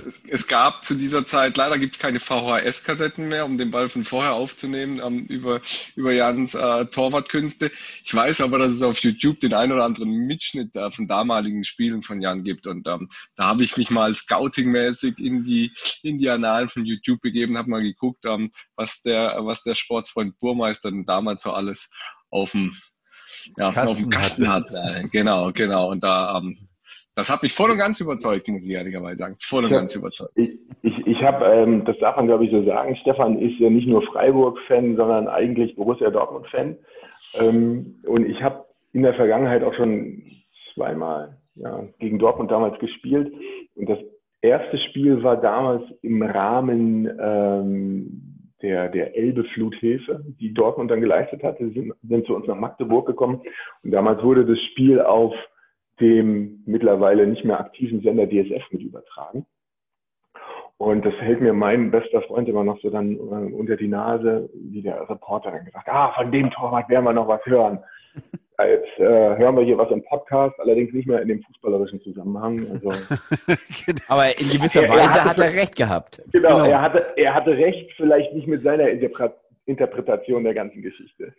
es, 0.07 0.25
es, 0.25 0.47
gab 0.47 0.85
zu 0.85 0.95
dieser 0.95 1.27
Zeit, 1.27 1.57
leider 1.59 1.79
gibt 1.79 1.97
es 1.97 2.01
keine 2.01 2.21
VHS-Kassetten 2.21 3.29
mehr, 3.29 3.45
um 3.45 3.59
den 3.59 3.71
Ball 3.71 3.90
von 3.90 4.05
vorher 4.05 4.33
aufzunehmen 4.33 5.01
ähm, 5.05 5.27
über, 5.27 5.61
über 5.95 6.12
Jans 6.12 6.55
äh, 6.55 6.87
Torwartkünste. 6.87 7.71
Ich 8.03 8.14
weiß 8.14 8.40
aber, 8.40 8.59
dass 8.59 8.71
es 8.71 8.83
auf 8.83 8.99
YouTube 8.99 9.40
den 9.40 9.53
ein 9.53 9.73
oder 9.73 9.85
anderen 9.85 10.27
Mitschnitt 10.27 10.75
äh, 10.75 10.90
von 10.90 11.07
damaligen 11.07 11.64
Spielen 11.64 12.03
von 12.03 12.23
Jan 12.23 12.45
gibt. 12.45 12.66
Und 12.66 12.88
ähm, 12.88 13.09
da 13.37 13.49
habe 13.49 13.62
ich 13.62 13.77
mich 13.77 13.90
mal 13.90 14.14
scoutingmäßig 14.14 15.19
in 15.19 15.45
die, 15.45 15.73
in 16.03 16.16
die 16.16 16.31
Annalen 16.31 16.71
von 16.71 16.87
YouTube 16.87 17.21
begeben, 17.21 17.59
habe 17.59 17.71
mal 17.71 17.83
geguckt, 17.83 18.25
ähm, 18.25 18.51
was, 18.77 19.03
der, 19.03 19.37
was 19.40 19.62
der 19.62 19.75
Sportsfreund 19.75 20.38
Burmeister 20.40 20.90
damals 21.05 21.43
so 21.43 21.53
alles 21.53 21.90
auf 22.31 22.53
dem 22.53 22.75
ja, 23.59 23.71
Kasten 23.71 23.88
auf 23.88 23.99
dem 23.99 24.11
Kasten 24.11 24.49
hat. 24.49 24.71
hat. 24.71 25.12
Genau, 25.12 25.53
genau. 25.53 25.90
Und 25.90 26.03
da 26.03 26.38
ähm, 26.38 26.69
das 27.14 27.31
hat 27.31 27.42
mich 27.42 27.53
voll 27.53 27.70
und 27.70 27.79
ganz 27.79 28.01
überzeugt, 28.01 28.49
muss 28.49 28.66
ich 28.66 28.75
ehrlicherweise 28.75 29.18
sagen. 29.18 29.37
Voll 29.40 29.64
und 29.64 29.70
ja, 29.70 29.79
ganz 29.79 29.94
überzeugt. 29.94 30.33
Ich, 30.37 30.51
ich, 30.83 31.07
ich 31.07 31.23
habe, 31.23 31.44
ähm, 31.44 31.85
das 31.85 31.99
darf 31.99 32.16
man 32.16 32.27
glaube 32.27 32.44
ich 32.44 32.51
so 32.51 32.64
sagen, 32.64 32.96
Stefan 32.96 33.38
ist 33.38 33.59
ja 33.59 33.68
nicht 33.68 33.88
nur 33.88 34.03
Freiburg-Fan, 34.03 34.96
sondern 34.96 35.29
eigentlich 35.29 35.77
Borussia 35.77 36.11
Dortmund-Fan. 36.11 36.77
Ähm, 37.40 38.01
und 38.07 38.27
ich 38.27 38.42
habe 38.42 38.64
in 38.92 39.03
der 39.03 39.14
Vergangenheit 39.14 39.62
auch 39.62 39.75
schon 39.75 40.23
zweimal 40.75 41.37
ja, 41.57 41.85
gegen 41.99 42.18
Dortmund 42.18 42.51
damals 42.51 42.79
gespielt. 42.79 43.33
Und 43.75 43.88
das 43.88 43.99
erste 44.40 44.79
Spiel 44.79 45.23
war 45.23 45.37
damals 45.37 45.83
im 46.03 46.23
Rahmen 46.23 47.11
ähm, 47.20 48.40
der, 48.62 48.88
der 48.88 49.16
Elbe-Fluthilfe, 49.16 50.25
die 50.40 50.53
Dortmund 50.53 50.90
dann 50.90 51.01
geleistet 51.01 51.42
hat. 51.42 51.59
Sie 51.59 51.70
sind, 51.70 51.92
sind 52.03 52.27
zu 52.27 52.35
uns 52.35 52.46
nach 52.46 52.57
Magdeburg 52.57 53.07
gekommen. 53.07 53.40
Und 53.83 53.90
damals 53.90 54.23
wurde 54.23 54.44
das 54.44 54.59
Spiel 54.70 55.01
auf 55.01 55.35
dem 56.01 56.63
mittlerweile 56.67 57.27
nicht 57.27 57.45
mehr 57.45 57.61
aktiven 57.61 58.01
Sender 58.01 58.27
DSF 58.27 58.71
mit 58.71 58.83
übertragen. 58.83 59.47
Und 60.81 61.05
das 61.05 61.13
hält 61.17 61.43
mir 61.43 61.53
mein 61.53 61.91
bester 61.91 62.23
Freund 62.23 62.49
immer 62.49 62.65
noch 62.65 62.81
so 62.81 62.89
dann 62.89 63.13
äh, 63.17 63.55
unter 63.55 63.77
die 63.77 63.87
Nase, 63.87 64.49
wie 64.55 64.81
der 64.81 65.09
Reporter 65.11 65.51
dann 65.51 65.67
gesagt, 65.67 65.89
ah, 65.91 66.13
von 66.17 66.33
dem 66.33 66.51
Torwart 66.51 66.89
werden 66.89 67.05
wir 67.05 67.13
noch 67.13 67.29
was 67.29 67.45
hören. 67.45 67.81
Ja, 68.59 68.67
jetzt 68.67 68.99
äh, 68.99 69.39
hören 69.39 69.57
wir 69.57 69.65
hier 69.65 69.79
was 69.79 69.91
im 69.91 70.05
Podcast, 70.05 70.55
allerdings 70.61 70.93
nicht 70.93 71.09
mehr 71.09 71.23
in 71.23 71.29
dem 71.29 71.43
fußballerischen 71.45 71.99
Zusammenhang. 72.03 72.61
Also, 72.71 72.91
genau. 73.87 74.03
Aber 74.09 74.39
in 74.39 74.49
gewisser 74.51 74.83
er, 74.83 74.91
Weise 74.91 75.19
er 75.19 75.25
hat 75.25 75.41
er 75.41 75.55
recht 75.55 75.77
gehabt. 75.77 76.23
Genau, 76.31 76.57
genau, 76.57 76.67
Er, 76.67 76.83
hatte, 76.83 77.07
er 77.17 77.33
hatte 77.33 77.53
recht, 77.53 77.91
vielleicht 77.97 78.35
nicht 78.35 78.47
mit 78.49 78.63
seiner 78.63 78.87
Interpretation 79.65 80.45
der 80.45 80.53
ganzen 80.53 80.83
Geschichte. 80.83 81.33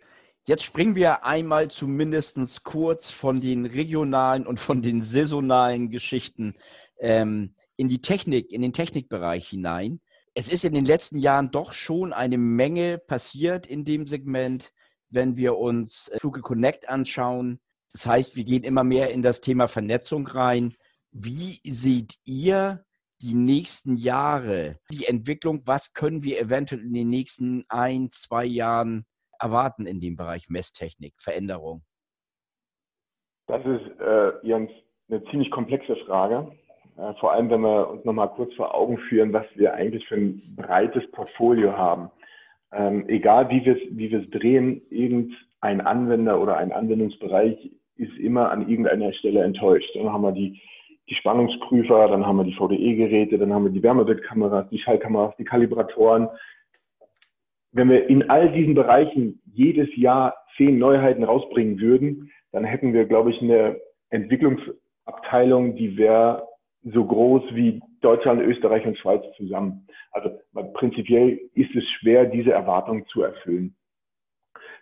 Jetzt 0.44 0.64
springen 0.64 0.96
wir 0.96 1.24
einmal 1.24 1.70
zumindest 1.70 2.64
kurz 2.64 3.10
von 3.10 3.40
den 3.40 3.64
regionalen 3.64 4.44
und 4.44 4.58
von 4.58 4.82
den 4.82 5.00
saisonalen 5.00 5.88
Geschichten 5.88 6.54
ähm, 6.98 7.54
in 7.76 7.88
die 7.88 8.00
Technik, 8.00 8.52
in 8.52 8.60
den 8.60 8.72
Technikbereich 8.72 9.48
hinein. 9.48 10.00
es 10.34 10.48
ist 10.48 10.64
in 10.64 10.74
den 10.74 10.84
letzten 10.84 11.18
Jahren 11.18 11.52
doch 11.52 11.72
schon 11.72 12.12
eine 12.12 12.38
Menge 12.38 12.98
passiert 12.98 13.66
in 13.66 13.84
dem 13.84 14.08
Segment, 14.08 14.72
wenn 15.10 15.36
wir 15.36 15.58
uns 15.58 16.08
äh, 16.08 16.18
Fluge 16.18 16.40
Connect 16.40 16.88
anschauen. 16.88 17.60
Das 17.92 18.06
heißt, 18.06 18.34
wir 18.34 18.44
gehen 18.44 18.64
immer 18.64 18.82
mehr 18.82 19.10
in 19.10 19.22
das 19.22 19.42
Thema 19.42 19.68
Vernetzung 19.68 20.26
rein. 20.26 20.74
Wie 21.12 21.60
seht 21.64 22.14
ihr 22.24 22.84
die 23.20 23.34
nächsten 23.34 23.96
Jahre, 23.96 24.80
die 24.90 25.06
Entwicklung? 25.06 25.62
Was 25.66 25.92
können 25.92 26.24
wir 26.24 26.40
eventuell 26.40 26.82
in 26.82 26.94
den 26.94 27.10
nächsten 27.10 27.64
ein, 27.68 28.10
zwei 28.10 28.44
Jahren 28.44 29.06
erwarten 29.42 29.86
in 29.86 30.00
dem 30.00 30.16
Bereich 30.16 30.48
Messtechnik, 30.48 31.14
Veränderung? 31.18 31.82
Das 33.46 33.64
ist, 33.66 34.00
äh, 34.00 34.46
Jens, 34.46 34.70
eine 35.08 35.24
ziemlich 35.24 35.50
komplexe 35.50 35.96
Frage. 36.06 36.52
Äh, 36.96 37.14
vor 37.20 37.32
allem, 37.32 37.50
wenn 37.50 37.60
wir 37.60 37.90
uns 37.90 38.04
nochmal 38.04 38.30
kurz 38.30 38.54
vor 38.54 38.74
Augen 38.74 38.98
führen, 39.08 39.32
was 39.32 39.46
wir 39.54 39.74
eigentlich 39.74 40.06
für 40.06 40.16
ein 40.16 40.54
breites 40.56 41.10
Portfolio 41.10 41.76
haben. 41.76 42.10
Ähm, 42.72 43.08
egal 43.08 43.50
wie 43.50 43.64
wir 43.64 43.76
es 43.76 43.82
wie 43.90 44.30
drehen, 44.30 44.82
irgendein 44.90 45.80
Anwender 45.80 46.40
oder 46.40 46.56
ein 46.56 46.72
Anwendungsbereich 46.72 47.70
ist 47.96 48.16
immer 48.18 48.50
an 48.50 48.68
irgendeiner 48.68 49.12
Stelle 49.12 49.42
enttäuscht. 49.42 49.90
Dann 49.94 50.12
haben 50.12 50.22
wir 50.22 50.32
die, 50.32 50.60
die 51.08 51.14
Spannungsprüfer, 51.14 52.08
dann 52.08 52.26
haben 52.26 52.38
wir 52.38 52.44
die 52.44 52.54
VDE-Geräte, 52.54 53.38
dann 53.38 53.52
haben 53.52 53.64
wir 53.64 53.72
die 53.72 53.82
Wärmebildkameras, 53.82 54.68
die 54.70 54.78
Schallkameras, 54.78 55.36
die 55.36 55.44
Kalibratoren. 55.44 56.28
Wenn 57.72 57.88
wir 57.88 58.08
in 58.08 58.28
all 58.28 58.52
diesen 58.52 58.74
Bereichen 58.74 59.40
jedes 59.52 59.88
Jahr 59.96 60.34
zehn 60.56 60.78
Neuheiten 60.78 61.24
rausbringen 61.24 61.80
würden, 61.80 62.30
dann 62.52 62.64
hätten 62.64 62.92
wir, 62.92 63.06
glaube 63.06 63.30
ich, 63.30 63.40
eine 63.40 63.80
Entwicklungsabteilung, 64.10 65.74
die 65.76 65.96
wäre 65.96 66.46
so 66.84 67.04
groß 67.04 67.42
wie 67.54 67.80
Deutschland, 68.02 68.42
Österreich 68.42 68.84
und 68.86 68.98
Schweiz 68.98 69.22
zusammen. 69.36 69.86
Also 70.10 70.30
prinzipiell 70.74 71.40
ist 71.54 71.74
es 71.74 71.84
schwer, 71.98 72.26
diese 72.26 72.52
Erwartungen 72.52 73.06
zu 73.06 73.22
erfüllen. 73.22 73.74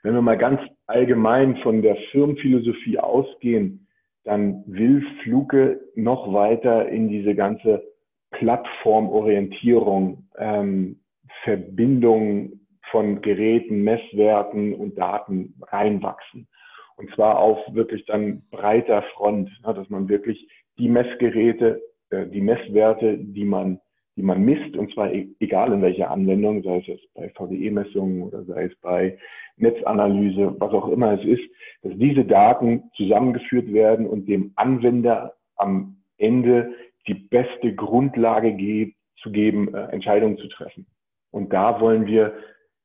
Wenn 0.02 0.14
wir 0.14 0.22
mal 0.22 0.38
ganz 0.38 0.60
allgemein 0.86 1.58
von 1.58 1.82
der 1.82 1.96
Firmenphilosophie 2.10 2.98
ausgehen, 2.98 3.86
dann 4.24 4.64
will 4.66 5.06
Fluke 5.22 5.80
noch 5.94 6.32
weiter 6.32 6.88
in 6.88 7.08
diese 7.08 7.34
ganze 7.34 7.82
Plattformorientierung, 8.30 10.28
ähm, 10.38 11.00
Verbindung 11.44 12.59
von 12.90 13.22
Geräten, 13.22 13.82
Messwerten 13.82 14.74
und 14.74 14.98
Daten 14.98 15.54
reinwachsen. 15.62 16.48
Und 16.96 17.10
zwar 17.14 17.38
auf 17.38 17.58
wirklich 17.72 18.04
dann 18.06 18.42
breiter 18.50 19.02
Front, 19.14 19.50
dass 19.62 19.88
man 19.88 20.08
wirklich 20.08 20.46
die 20.78 20.88
Messgeräte, 20.88 21.82
äh, 22.10 22.26
die 22.26 22.40
Messwerte, 22.42 23.16
die 23.16 23.44
man, 23.44 23.80
die 24.16 24.22
man 24.22 24.42
misst, 24.42 24.76
und 24.76 24.92
zwar 24.92 25.12
e-, 25.12 25.28
egal 25.40 25.72
in 25.72 25.82
welcher 25.82 26.10
Anwendung, 26.10 26.62
sei 26.62 26.78
es 26.78 26.86
jetzt 26.86 27.14
bei 27.14 27.30
VDE-Messungen 27.30 28.22
oder 28.22 28.44
sei 28.44 28.64
es 28.64 28.76
bei 28.80 29.18
Netzanalyse, 29.56 30.56
was 30.58 30.72
auch 30.72 30.88
immer 30.88 31.12
es 31.18 31.24
ist, 31.24 31.42
dass 31.82 31.92
diese 31.96 32.24
Daten 32.24 32.90
zusammengeführt 32.96 33.72
werden 33.72 34.06
und 34.06 34.28
dem 34.28 34.52
Anwender 34.56 35.34
am 35.56 35.96
Ende 36.18 36.74
die 37.06 37.14
beste 37.14 37.74
Grundlage 37.74 38.52
ge 38.52 38.92
zu 39.22 39.30
geben, 39.30 39.74
äh, 39.74 39.84
Entscheidungen 39.86 40.38
zu 40.38 40.48
treffen. 40.48 40.86
Und 41.30 41.52
da 41.52 41.80
wollen 41.80 42.06
wir 42.06 42.34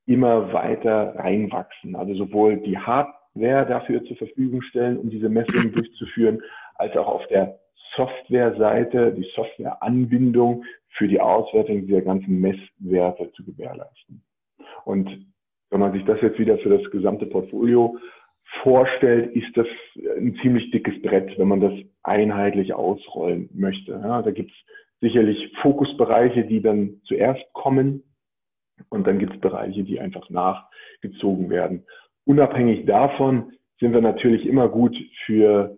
immer 0.05 0.53
weiter 0.53 1.15
reinwachsen. 1.15 1.95
Also 1.95 2.13
sowohl 2.15 2.57
die 2.57 2.77
Hardware 2.77 3.65
dafür 3.65 4.03
zur 4.05 4.17
Verfügung 4.17 4.61
stellen, 4.61 4.97
um 4.97 5.09
diese 5.09 5.29
Messungen 5.29 5.71
durchzuführen, 5.73 6.41
als 6.75 6.95
auch 6.95 7.07
auf 7.07 7.27
der 7.27 7.59
Softwareseite, 7.95 9.13
die 9.13 9.27
Softwareanbindung 9.35 10.65
für 10.97 11.07
die 11.07 11.19
Auswertung 11.19 11.85
dieser 11.85 12.01
ganzen 12.01 12.39
Messwerte 12.39 13.31
zu 13.33 13.43
gewährleisten. 13.43 14.23
Und 14.85 15.09
wenn 15.69 15.79
man 15.79 15.93
sich 15.93 16.05
das 16.05 16.21
jetzt 16.21 16.39
wieder 16.39 16.57
für 16.59 16.69
das 16.69 16.89
gesamte 16.91 17.25
Portfolio 17.25 17.97
vorstellt, 18.61 19.35
ist 19.35 19.55
das 19.57 19.67
ein 20.17 20.37
ziemlich 20.41 20.71
dickes 20.71 21.01
Brett, 21.01 21.37
wenn 21.37 21.47
man 21.47 21.61
das 21.61 21.73
einheitlich 22.03 22.73
ausrollen 22.73 23.49
möchte. 23.53 23.91
Ja, 23.91 24.21
da 24.21 24.31
gibt 24.31 24.51
es 24.51 24.57
sicherlich 25.01 25.51
Fokusbereiche, 25.61 26.45
die 26.45 26.61
dann 26.61 27.01
zuerst 27.05 27.41
kommen 27.53 28.03
und 28.89 29.07
dann 29.07 29.19
gibt 29.19 29.33
es 29.33 29.41
Bereiche, 29.41 29.83
die 29.83 29.99
einfach 29.99 30.29
nachgezogen 30.29 31.49
werden. 31.49 31.85
Unabhängig 32.25 32.85
davon 32.85 33.53
sind 33.79 33.93
wir 33.93 34.01
natürlich 34.01 34.45
immer 34.45 34.69
gut 34.69 34.95
für 35.25 35.77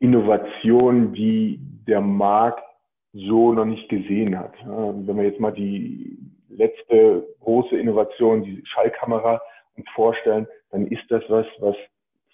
Innovationen, 0.00 1.12
die 1.12 1.60
der 1.86 2.00
Markt 2.00 2.62
so 3.12 3.52
noch 3.52 3.64
nicht 3.64 3.88
gesehen 3.88 4.38
hat. 4.38 4.54
Wenn 4.64 5.16
wir 5.16 5.24
jetzt 5.24 5.40
mal 5.40 5.52
die 5.52 6.18
letzte 6.48 7.26
große 7.40 7.76
Innovation, 7.76 8.42
die 8.42 8.62
Schallkamera, 8.66 9.40
uns 9.76 9.88
vorstellen, 9.94 10.46
dann 10.70 10.86
ist 10.86 11.04
das 11.08 11.22
was, 11.28 11.46
was 11.60 11.76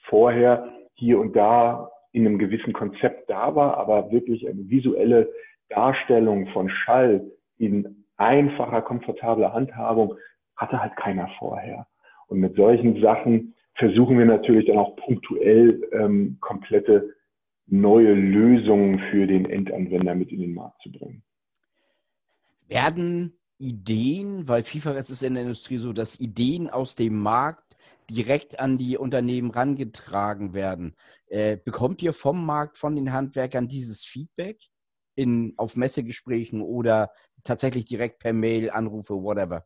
vorher 0.09 0.69
hier 0.95 1.19
und 1.19 1.35
da 1.37 1.91
in 2.13 2.27
einem 2.27 2.39
gewissen 2.39 2.73
Konzept 2.73 3.29
da 3.29 3.55
war, 3.55 3.77
aber 3.77 4.11
wirklich 4.11 4.49
eine 4.49 4.69
visuelle 4.69 5.29
Darstellung 5.69 6.47
von 6.49 6.69
Schall 6.69 7.31
in 7.59 8.04
einfacher, 8.17 8.83
komfortabler 8.83 9.53
Handhabung 9.53 10.15
hatte 10.57 10.81
halt 10.81 10.97
keiner 10.97 11.29
vorher. 11.39 11.87
Und 12.29 12.39
mit 12.39 12.57
solchen 12.57 13.01
Sachen 13.01 13.55
versuchen 13.77 14.19
wir 14.19 14.25
natürlich 14.25 14.67
dann 14.67 14.79
auch 14.79 14.97
punktuell 14.97 15.83
ähm, 15.93 16.39
komplette 16.41 17.15
neue 17.67 18.15
Lösungen 18.15 19.01
für 19.11 19.27
den 19.27 19.47
Endanwender 19.47 20.15
mit 20.15 20.31
in 20.31 20.41
den 20.41 20.55
Markt 20.55 20.81
zu 20.83 20.93
bringen. 20.93 21.23
Werden 22.69 23.39
Ideen, 23.59 24.49
weil 24.49 24.63
vielfach 24.63 24.97
ist 24.97 25.11
es 25.11 25.23
in 25.23 25.35
der 25.35 25.43
Industrie 25.43 25.77
so, 25.77 25.93
dass 25.93 26.21
Ideen 26.21 26.69
aus 26.71 26.95
dem 26.95 27.21
Markt 27.21 27.77
direkt 28.11 28.61
an 28.61 28.79
die 28.79 28.99
Unternehmen 28.99 29.51
rangetragen 29.51 30.53
werden. 30.53 30.95
Äh, 31.29 31.57
bekommt 31.57 32.03
ihr 32.03 32.13
vom 32.13 32.45
Markt, 32.45 32.77
von 32.79 32.95
den 32.97 33.13
Handwerkern 33.13 33.69
dieses 33.69 34.05
Feedback 34.05 34.59
in, 35.15 35.55
auf 35.57 35.77
Messegesprächen 35.77 36.61
oder 36.61 37.11
tatsächlich 37.45 37.85
direkt 37.85 38.19
per 38.21 38.33
Mail, 38.33 38.71
Anrufe, 38.71 39.15
whatever? 39.15 39.65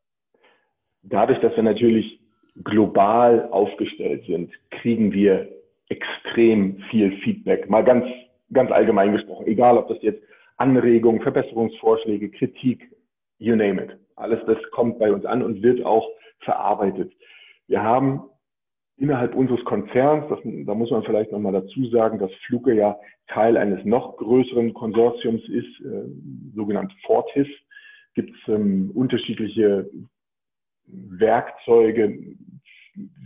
Dadurch, 1.02 1.40
dass 1.40 1.54
wir 1.56 1.62
natürlich 1.62 2.20
global 2.64 3.48
aufgestellt 3.50 4.24
sind, 4.26 4.52
kriegen 4.70 5.12
wir 5.12 5.48
extrem 5.88 6.78
viel 6.90 7.16
Feedback. 7.22 7.70
Mal 7.70 7.84
ganz, 7.84 8.04
ganz 8.52 8.70
allgemein 8.70 9.12
gesprochen. 9.12 9.46
Egal, 9.46 9.78
ob 9.78 9.88
das 9.88 9.98
jetzt 10.02 10.22
Anregungen, 10.56 11.22
Verbesserungsvorschläge, 11.22 12.30
Kritik, 12.30 12.90
you 13.38 13.54
name 13.54 13.82
it. 13.82 13.96
Alles 14.16 14.40
das 14.46 14.58
kommt 14.72 14.98
bei 14.98 15.12
uns 15.12 15.24
an 15.24 15.42
und 15.42 15.62
wird 15.62 15.84
auch 15.84 16.08
verarbeitet. 16.40 17.12
Wir 17.68 17.82
haben 17.82 18.24
innerhalb 18.98 19.34
unseres 19.34 19.64
Konzerns, 19.64 20.24
das, 20.28 20.38
da 20.44 20.74
muss 20.74 20.90
man 20.90 21.04
vielleicht 21.04 21.32
nochmal 21.32 21.52
dazu 21.52 21.86
sagen, 21.86 22.18
dass 22.18 22.32
Fluke 22.46 22.74
ja 22.74 22.98
Teil 23.28 23.56
eines 23.56 23.84
noch 23.84 24.16
größeren 24.16 24.74
Konsortiums 24.74 25.42
ist, 25.48 25.80
äh, 25.84 26.04
sogenannt 26.54 26.92
Fortis, 27.04 27.46
gibt 28.14 28.30
es 28.30 28.48
ähm, 28.48 28.90
unterschiedliche 28.94 29.88
Werkzeuge, 30.86 32.18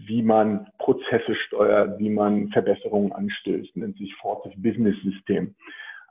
wie 0.07 0.23
man 0.23 0.67
Prozesse 0.79 1.35
steuert, 1.47 1.99
wie 1.99 2.11
man 2.11 2.49
Verbesserungen 2.49 3.13
anstößt, 3.13 3.77
nennt 3.77 3.97
sich 3.97 4.15
Fortis 4.17 4.53
Business 4.57 4.97
System. 5.03 5.55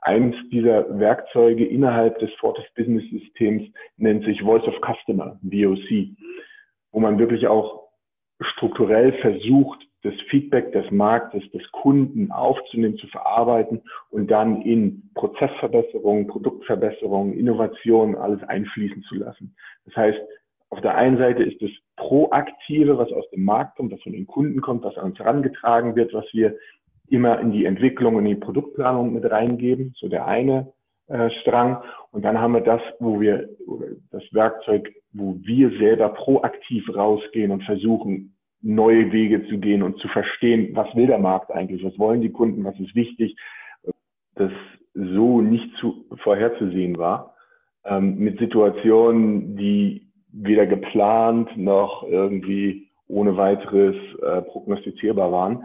Eins 0.00 0.34
dieser 0.50 0.98
Werkzeuge 0.98 1.64
innerhalb 1.64 2.18
des 2.18 2.32
Fortis 2.34 2.64
Business 2.74 3.04
Systems 3.10 3.62
nennt 3.98 4.24
sich 4.24 4.42
Voice 4.42 4.66
of 4.66 4.74
Customer, 4.80 5.38
VOC, 5.42 6.16
wo 6.90 6.98
man 6.98 7.20
wirklich 7.20 7.46
auch 7.46 7.81
strukturell 8.44 9.12
versucht, 9.20 9.86
das 10.02 10.14
Feedback 10.30 10.72
des 10.72 10.90
Marktes, 10.90 11.48
des 11.52 11.62
Kunden 11.70 12.32
aufzunehmen, 12.32 12.96
zu 12.96 13.06
verarbeiten 13.06 13.82
und 14.10 14.30
dann 14.30 14.62
in 14.62 15.10
Prozessverbesserungen, 15.14 16.26
Produktverbesserungen, 16.26 17.34
Innovationen 17.34 18.16
alles 18.16 18.42
einfließen 18.42 19.02
zu 19.02 19.14
lassen. 19.14 19.54
Das 19.84 19.96
heißt, 19.96 20.18
auf 20.70 20.80
der 20.80 20.96
einen 20.96 21.18
Seite 21.18 21.42
ist 21.44 21.60
es 21.62 21.70
Proaktive, 21.96 22.98
was 22.98 23.12
aus 23.12 23.28
dem 23.30 23.44
Markt 23.44 23.76
kommt, 23.76 23.92
was 23.92 24.02
von 24.02 24.12
den 24.12 24.26
Kunden 24.26 24.60
kommt, 24.60 24.82
was 24.82 24.96
an 24.96 25.10
uns 25.10 25.18
herangetragen 25.18 25.94
wird, 25.94 26.12
was 26.14 26.24
wir 26.32 26.56
immer 27.08 27.38
in 27.40 27.52
die 27.52 27.66
Entwicklung 27.66 28.16
und 28.16 28.24
die 28.24 28.34
Produktplanung 28.34 29.12
mit 29.12 29.30
reingeben, 29.30 29.94
so 29.98 30.08
der 30.08 30.26
eine 30.26 30.72
äh, 31.12 31.30
Strang. 31.42 31.82
Und 32.10 32.24
dann 32.24 32.40
haben 32.40 32.54
wir 32.54 32.62
das, 32.62 32.80
wo 32.98 33.20
wir, 33.20 33.48
das 34.10 34.22
Werkzeug, 34.32 34.92
wo 35.12 35.36
wir 35.42 35.70
selber 35.78 36.08
proaktiv 36.10 36.84
rausgehen 36.94 37.50
und 37.50 37.62
versuchen, 37.64 38.34
neue 38.62 39.12
Wege 39.12 39.46
zu 39.48 39.58
gehen 39.58 39.82
und 39.82 39.98
zu 39.98 40.08
verstehen, 40.08 40.70
was 40.74 40.94
will 40.94 41.06
der 41.06 41.18
Markt 41.18 41.50
eigentlich, 41.50 41.84
was 41.84 41.98
wollen 41.98 42.20
die 42.20 42.30
Kunden, 42.30 42.64
was 42.64 42.78
ist 42.78 42.94
wichtig, 42.94 43.36
das 44.36 44.52
so 44.94 45.40
nicht 45.40 45.76
zu, 45.78 46.06
vorherzusehen 46.22 46.96
war, 46.96 47.34
ähm, 47.84 48.18
mit 48.18 48.38
Situationen, 48.38 49.56
die 49.56 50.08
weder 50.32 50.66
geplant 50.66 51.56
noch 51.56 52.04
irgendwie 52.04 52.88
ohne 53.08 53.36
weiteres 53.36 53.96
äh, 54.22 54.42
prognostizierbar 54.42 55.30
waren. 55.30 55.64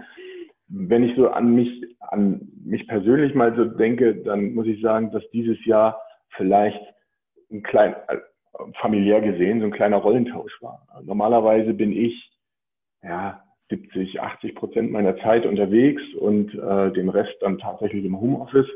Wenn 0.67 1.03
ich 1.03 1.15
so 1.15 1.29
an 1.29 1.55
mich, 1.55 1.69
an 1.99 2.49
mich 2.67 2.87
persönlich 2.87 3.33
mal 3.33 3.55
so 3.55 3.65
denke, 3.65 4.15
dann 4.15 4.53
muss 4.53 4.67
ich 4.67 4.81
sagen, 4.81 5.11
dass 5.11 5.23
dieses 5.31 5.63
Jahr 5.65 5.99
vielleicht 6.35 6.81
ein 7.51 7.63
klein, 7.63 7.95
äh, 8.07 8.17
familiär 8.81 9.21
gesehen, 9.21 9.59
so 9.59 9.65
ein 9.65 9.71
kleiner 9.71 9.97
Rollentausch 9.97 10.61
war. 10.61 10.85
Normalerweise 11.03 11.73
bin 11.73 11.91
ich, 11.91 12.31
ja, 13.03 13.41
70, 13.69 14.21
80 14.21 14.55
Prozent 14.55 14.91
meiner 14.91 15.17
Zeit 15.17 15.45
unterwegs 15.45 16.01
und 16.19 16.53
äh, 16.53 16.91
den 16.93 17.09
Rest 17.09 17.35
dann 17.41 17.57
tatsächlich 17.57 18.05
im 18.05 18.19
Homeoffice. 18.19 18.67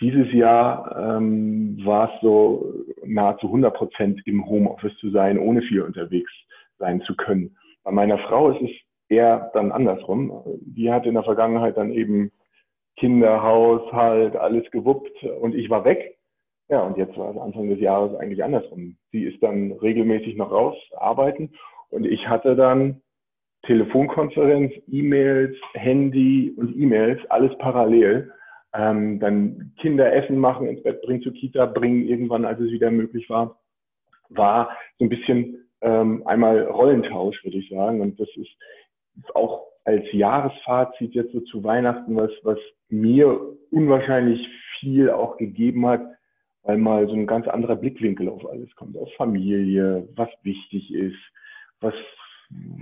Dieses 0.00 0.32
Jahr 0.32 1.16
ähm, 1.16 1.78
war 1.84 2.14
es 2.14 2.20
so 2.20 2.72
nahezu 3.04 3.46
100 3.46 3.74
Prozent 3.74 4.20
im 4.26 4.46
Homeoffice 4.46 4.96
zu 4.98 5.10
sein, 5.10 5.38
ohne 5.38 5.62
viel 5.62 5.82
unterwegs 5.82 6.30
sein 6.78 7.00
zu 7.02 7.14
können. 7.16 7.56
Bei 7.82 7.90
meiner 7.90 8.18
Frau 8.18 8.50
ist 8.50 8.62
es 8.62 8.70
eher 9.08 9.50
dann 9.54 9.72
andersrum. 9.72 10.42
Die 10.60 10.90
hat 10.90 11.06
in 11.06 11.14
der 11.14 11.24
Vergangenheit 11.24 11.76
dann 11.76 11.90
eben 11.90 12.30
Kinder, 13.00 13.42
Haushalt, 13.42 14.36
alles 14.36 14.70
gewuppt 14.70 15.24
und 15.40 15.54
ich 15.54 15.70
war 15.70 15.84
weg. 15.84 16.18
Ja, 16.68 16.82
und 16.82 16.98
jetzt 16.98 17.16
war 17.16 17.30
es 17.30 17.40
Anfang 17.40 17.68
des 17.68 17.80
Jahres 17.80 18.14
eigentlich 18.16 18.44
andersrum. 18.44 18.96
Sie 19.10 19.24
ist 19.24 19.42
dann 19.42 19.72
regelmäßig 19.72 20.36
noch 20.36 20.52
raus, 20.52 20.76
arbeiten 20.96 21.50
und 21.88 22.06
ich 22.06 22.28
hatte 22.28 22.54
dann 22.54 23.00
Telefonkonferenz, 23.64 24.72
E-Mails, 24.86 25.56
Handy 25.72 26.54
und 26.56 26.76
E-Mails, 26.76 27.20
alles 27.30 27.56
parallel. 27.58 28.30
Ähm, 28.72 29.18
dann 29.18 29.72
Kinder 29.80 30.12
Essen 30.12 30.38
machen, 30.38 30.68
ins 30.68 30.82
Bett 30.82 31.02
bringen, 31.02 31.22
zur 31.22 31.32
Kita 31.32 31.66
bringen, 31.66 32.06
irgendwann, 32.06 32.44
als 32.44 32.60
es 32.60 32.70
wieder 32.70 32.90
möglich 32.90 33.28
war, 33.28 33.58
war 34.28 34.76
so 34.98 35.06
ein 35.06 35.08
bisschen 35.08 35.68
ähm, 35.80 36.22
einmal 36.26 36.64
Rollentausch, 36.64 37.42
würde 37.44 37.58
ich 37.58 37.68
sagen. 37.70 38.00
Und 38.00 38.20
das 38.20 38.28
ist, 38.36 38.50
ist 39.18 39.34
auch 39.34 39.69
als 39.84 40.04
Jahresfazit 40.12 41.14
jetzt 41.14 41.32
so 41.32 41.40
zu 41.40 41.64
Weihnachten, 41.64 42.16
was, 42.16 42.30
was 42.42 42.58
mir 42.88 43.40
unwahrscheinlich 43.70 44.46
viel 44.78 45.10
auch 45.10 45.36
gegeben 45.36 45.86
hat, 45.86 46.02
weil 46.62 46.78
mal 46.78 47.06
so 47.06 47.14
ein 47.14 47.26
ganz 47.26 47.48
anderer 47.48 47.76
Blickwinkel 47.76 48.28
auf 48.28 48.48
alles 48.48 48.74
kommt, 48.76 48.96
auf 48.96 49.12
Familie, 49.14 50.08
was 50.14 50.28
wichtig 50.42 50.92
ist, 50.92 51.18
was 51.80 51.94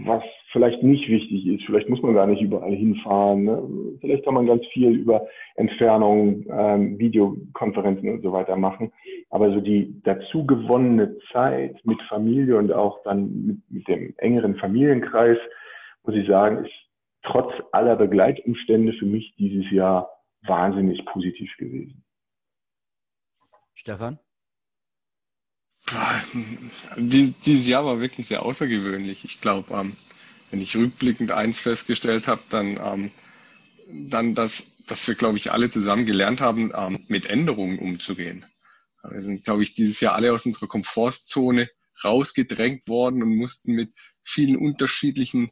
was 0.05 0.23
vielleicht 0.51 0.83
nicht 0.83 1.09
wichtig 1.09 1.47
ist. 1.47 1.65
Vielleicht 1.67 1.89
muss 1.89 2.01
man 2.01 2.15
gar 2.15 2.27
nicht 2.27 2.41
überall 2.41 2.73
hinfahren. 2.73 3.45
Ne? 3.45 3.63
Vielleicht 4.01 4.25
kann 4.25 4.35
man 4.35 4.47
ganz 4.47 4.67
viel 4.69 4.91
über 4.91 5.27
Entfernung, 5.57 6.47
ähm, 6.51 6.99
Videokonferenzen 6.99 8.09
und 8.09 8.23
so 8.23 8.33
weiter 8.33 8.57
machen. 8.57 8.93
Aber 9.31 9.51
so 9.53 9.61
die 9.61 9.95
dazu 10.05 10.47
gewonnene 10.47 11.19
Zeit 11.33 11.77
mit 11.85 12.01
Familie 12.03 12.57
und 12.57 12.73
auch 12.73 13.03
dann 13.05 13.47
mit, 13.47 13.59
mit 13.71 13.89
dem 13.89 14.15
engeren 14.17 14.57
Familienkreis, 14.57 15.39
muss 16.05 16.17
ich 16.17 16.27
sagen, 16.27 16.65
ist 16.65 16.73
trotz 17.23 17.53
aller 17.73 17.97
Begleitumstände 17.97 18.93
für 18.99 19.07
mich 19.07 19.35
dieses 19.39 19.71
Jahr 19.71 20.09
wahnsinnig 20.43 21.05
positiv 21.07 21.51
gewesen. 21.59 22.05
Stefan? 23.75 24.19
Dieses 26.97 27.67
Jahr 27.67 27.85
war 27.85 28.01
wirklich 28.01 28.29
sehr 28.29 28.43
außergewöhnlich. 28.45 29.25
Ich 29.25 29.41
glaube, 29.41 29.73
ähm, 29.73 29.97
wenn 30.51 30.61
ich 30.61 30.77
rückblickend 30.77 31.31
eins 31.31 31.59
festgestellt 31.59 32.29
habe, 32.29 32.43
dann, 32.51 32.79
ähm, 32.83 33.11
dann 34.11 34.35
dass, 34.35 34.71
dass 34.87 35.07
wir, 35.09 35.15
glaube 35.15 35.39
ich, 35.39 35.53
alle 35.53 35.71
zusammen 35.71 36.07
gelernt 36.07 36.41
haben, 36.41 36.73
ähm, 36.75 37.05
mit 37.09 37.27
Änderungen 37.27 37.79
umzugehen. 37.79 38.45
Wir 39.09 39.23
sind, 39.23 39.45
glaube 39.45 39.63
ich, 39.63 39.75
dieses 39.75 40.01
Jahr 40.01 40.15
alle 40.15 40.33
aus 40.33 40.45
unserer 40.45 40.67
Komfortzone 40.67 41.71
rausgedrängt 42.05 42.89
worden 42.89 43.23
und 43.23 43.37
mussten 43.37 43.73
mit 43.73 43.93
vielen 44.23 44.57
unterschiedlichen 44.57 45.51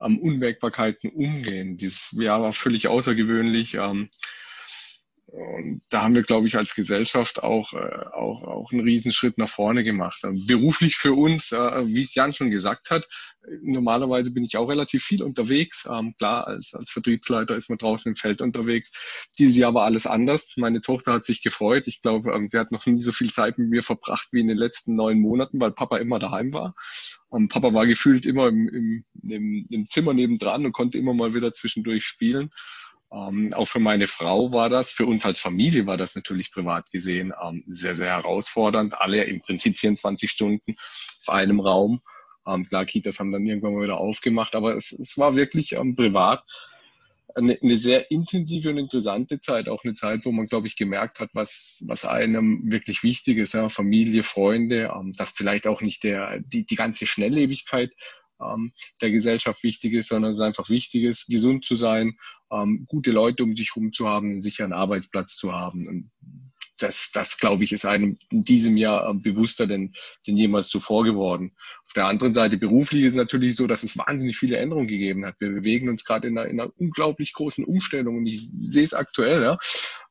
ähm, 0.00 0.18
Unwägbarkeiten 0.18 1.10
umgehen. 1.10 1.76
Dieses 1.76 2.12
Jahr 2.12 2.42
war 2.42 2.52
völlig 2.52 2.88
außergewöhnlich. 2.88 3.74
Ähm, 3.74 4.08
und 5.32 5.82
da 5.90 6.02
haben 6.02 6.16
wir, 6.16 6.24
glaube 6.24 6.48
ich, 6.48 6.56
als 6.56 6.74
Gesellschaft 6.74 7.42
auch, 7.42 7.72
äh, 7.72 8.04
auch, 8.12 8.42
auch 8.42 8.72
einen 8.72 8.80
Riesenschritt 8.80 9.38
nach 9.38 9.48
vorne 9.48 9.84
gemacht. 9.84 10.20
Ähm, 10.24 10.44
beruflich 10.46 10.96
für 10.96 11.12
uns, 11.12 11.52
äh, 11.52 11.86
wie 11.86 12.02
es 12.02 12.14
Jan 12.14 12.34
schon 12.34 12.50
gesagt 12.50 12.90
hat, 12.90 13.06
normalerweise 13.62 14.32
bin 14.32 14.44
ich 14.44 14.56
auch 14.56 14.68
relativ 14.68 15.04
viel 15.04 15.22
unterwegs. 15.22 15.88
Ähm, 15.90 16.14
klar, 16.18 16.48
als, 16.48 16.74
als 16.74 16.90
Vertriebsleiter 16.90 17.54
ist 17.54 17.68
man 17.68 17.78
draußen 17.78 18.10
im 18.10 18.16
Feld 18.16 18.40
unterwegs. 18.40 19.28
Dieses 19.38 19.56
Jahr 19.56 19.72
war 19.72 19.84
alles 19.84 20.06
anders. 20.06 20.54
Meine 20.56 20.80
Tochter 20.80 21.12
hat 21.12 21.24
sich 21.24 21.42
gefreut. 21.42 21.86
Ich 21.86 22.02
glaube, 22.02 22.32
ähm, 22.32 22.48
sie 22.48 22.58
hat 22.58 22.72
noch 22.72 22.86
nie 22.86 22.98
so 22.98 23.12
viel 23.12 23.32
Zeit 23.32 23.56
mit 23.56 23.68
mir 23.68 23.84
verbracht 23.84 24.28
wie 24.32 24.40
in 24.40 24.48
den 24.48 24.58
letzten 24.58 24.96
neun 24.96 25.20
Monaten, 25.20 25.60
weil 25.60 25.70
Papa 25.70 25.98
immer 25.98 26.18
daheim 26.18 26.52
war. 26.52 26.74
Und 27.28 27.48
Papa 27.48 27.72
war 27.72 27.86
gefühlt 27.86 28.26
immer 28.26 28.48
im, 28.48 28.68
im, 28.68 29.04
im, 29.22 29.64
im 29.70 29.86
Zimmer 29.86 30.12
nebendran 30.12 30.66
und 30.66 30.72
konnte 30.72 30.98
immer 30.98 31.14
mal 31.14 31.34
wieder 31.34 31.52
zwischendurch 31.52 32.04
spielen. 32.04 32.50
Ähm, 33.12 33.52
auch 33.54 33.66
für 33.66 33.80
meine 33.80 34.06
Frau 34.06 34.52
war 34.52 34.68
das, 34.68 34.90
für 34.92 35.06
uns 35.06 35.24
als 35.26 35.40
Familie 35.40 35.86
war 35.86 35.96
das 35.96 36.14
natürlich 36.14 36.52
privat 36.52 36.90
gesehen 36.90 37.32
ähm, 37.42 37.64
sehr, 37.66 37.96
sehr 37.96 38.08
herausfordernd. 38.08 39.00
Alle 39.00 39.24
im 39.24 39.40
Prinzip 39.40 39.76
24 39.76 40.30
Stunden 40.30 40.76
auf 40.76 41.28
einem 41.28 41.60
Raum. 41.60 42.00
Ähm, 42.46 42.68
klar, 42.68 42.84
Kitas 42.84 43.18
haben 43.18 43.32
dann 43.32 43.46
irgendwann 43.46 43.74
mal 43.74 43.82
wieder 43.82 43.98
aufgemacht, 43.98 44.54
aber 44.54 44.76
es, 44.76 44.92
es 44.92 45.18
war 45.18 45.34
wirklich 45.34 45.72
ähm, 45.72 45.96
privat 45.96 46.44
eine, 47.34 47.58
eine 47.62 47.76
sehr 47.76 48.10
intensive 48.10 48.70
und 48.70 48.78
interessante 48.78 49.40
Zeit. 49.40 49.68
Auch 49.68 49.84
eine 49.84 49.94
Zeit, 49.94 50.24
wo 50.24 50.32
man, 50.32 50.46
glaube 50.46 50.66
ich, 50.66 50.76
gemerkt 50.76 51.20
hat, 51.20 51.30
was, 51.32 51.82
was 51.86 52.04
einem 52.04 52.70
wirklich 52.70 53.02
wichtig 53.02 53.38
ist. 53.38 53.54
Ja? 53.54 53.68
Familie, 53.68 54.22
Freunde, 54.22 54.92
ähm, 54.94 55.12
dass 55.12 55.32
vielleicht 55.32 55.66
auch 55.66 55.80
nicht 55.80 56.04
der, 56.04 56.40
die, 56.40 56.64
die 56.64 56.76
ganze 56.76 57.06
Schnelllebigkeit 57.06 57.94
ähm, 58.40 58.72
der 59.00 59.10
Gesellschaft 59.10 59.62
wichtig 59.62 59.94
ist, 59.94 60.08
sondern 60.08 60.30
es 60.30 60.38
ist 60.38 60.42
einfach 60.42 60.68
wichtig 60.68 61.04
ist, 61.04 61.26
gesund 61.26 61.64
zu 61.64 61.74
sein, 61.74 62.16
ähm, 62.52 62.86
gute 62.88 63.10
Leute 63.10 63.42
um 63.42 63.54
sich 63.56 63.74
herum 63.74 63.92
zu 63.92 64.08
haben, 64.08 64.28
einen 64.28 64.42
sicheren 64.42 64.72
Arbeitsplatz 64.72 65.36
zu 65.36 65.52
haben. 65.52 65.86
Und 65.86 66.10
das, 66.78 67.10
das 67.12 67.38
glaube 67.38 67.64
ich, 67.64 67.72
ist 67.72 67.84
einem 67.84 68.18
in 68.30 68.44
diesem 68.44 68.76
Jahr 68.76 69.08
äh, 69.08 69.14
bewusster 69.14 69.66
denn, 69.66 69.94
denn 70.26 70.36
jemals 70.36 70.68
zuvor 70.68 71.04
geworden. 71.04 71.52
Auf 71.86 71.92
der 71.94 72.06
anderen 72.06 72.34
Seite 72.34 72.56
beruflich 72.56 73.02
ist 73.02 73.10
es 73.10 73.14
natürlich 73.14 73.56
so, 73.56 73.66
dass 73.66 73.82
es 73.82 73.96
wahnsinnig 73.96 74.36
viele 74.36 74.56
Änderungen 74.56 74.88
gegeben 74.88 75.24
hat. 75.26 75.36
Wir 75.38 75.50
bewegen 75.50 75.88
uns 75.88 76.04
gerade 76.04 76.28
in 76.28 76.38
einer, 76.38 76.48
in 76.48 76.60
einer 76.60 76.72
unglaublich 76.78 77.32
großen 77.32 77.64
Umstellung 77.64 78.18
und 78.18 78.26
ich 78.26 78.40
sehe 78.40 78.84
es 78.84 78.94
aktuell. 78.94 79.42
Ja. 79.42 79.58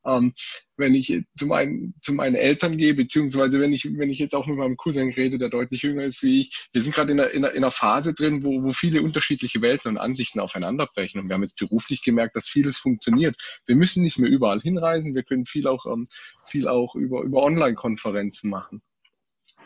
Ähm, 0.06 0.34
wenn 0.80 0.96
ich 0.96 1.24
zu 1.38 1.46
meinen, 1.46 1.94
zu 2.02 2.14
meinen 2.14 2.36
Eltern 2.36 2.78
gehe, 2.78 2.94
beziehungsweise 2.94 3.60
wenn 3.60 3.74
ich, 3.74 3.86
wenn 3.98 4.10
ich 4.10 4.20
jetzt 4.20 4.34
auch 4.34 4.48
mit 4.48 4.58
meinem 4.58 4.78
Cousin 4.78 5.12
rede, 5.12 5.38
der 5.38 5.50
deutlich 5.50 5.84
jünger 5.84 6.04
ist 6.04 6.24
wie 6.24 6.42
ich, 6.42 6.70
wir 6.72 6.82
sind 6.82 6.96
gerade 6.96 7.12
in 7.12 7.20
einer, 7.20 7.30
in, 7.32 7.46
einer, 7.46 7.54
in 7.54 7.64
einer 7.64 7.72
Phase 7.72 8.14
drin, 8.14 8.44
wo, 8.44 8.64
wo 8.64 8.72
viele 8.72 9.02
unterschiedliche 9.02 9.62
Welten 9.62 9.92
und 9.92 9.98
Ansichten 9.98 10.40
aufeinanderbrechen. 10.40 11.22
Und 11.22 11.30
wir 11.30 11.36
haben 11.36 11.44
jetzt 11.44 11.60
beruflich 11.60 12.04
gemerkt, 12.04 12.36
dass 12.36 12.48
vieles 12.48 12.78
funktioniert. 12.78 13.36
Wir 13.66 13.76
müssen 13.76 14.04
nicht 14.04 14.18
mehr 14.18 14.32
überall 14.32 14.62
hinreisen, 14.62 15.14
wir 15.16 15.24
können 15.24 15.46
viel 15.46 15.68
auch, 15.68 15.86
ähm, 15.86 16.08
viel 16.46 16.68
auch 16.68 16.96
über, 16.96 17.22
über 17.22 17.44
Online-Konferenzen 17.44 18.50
machen. 18.50 18.82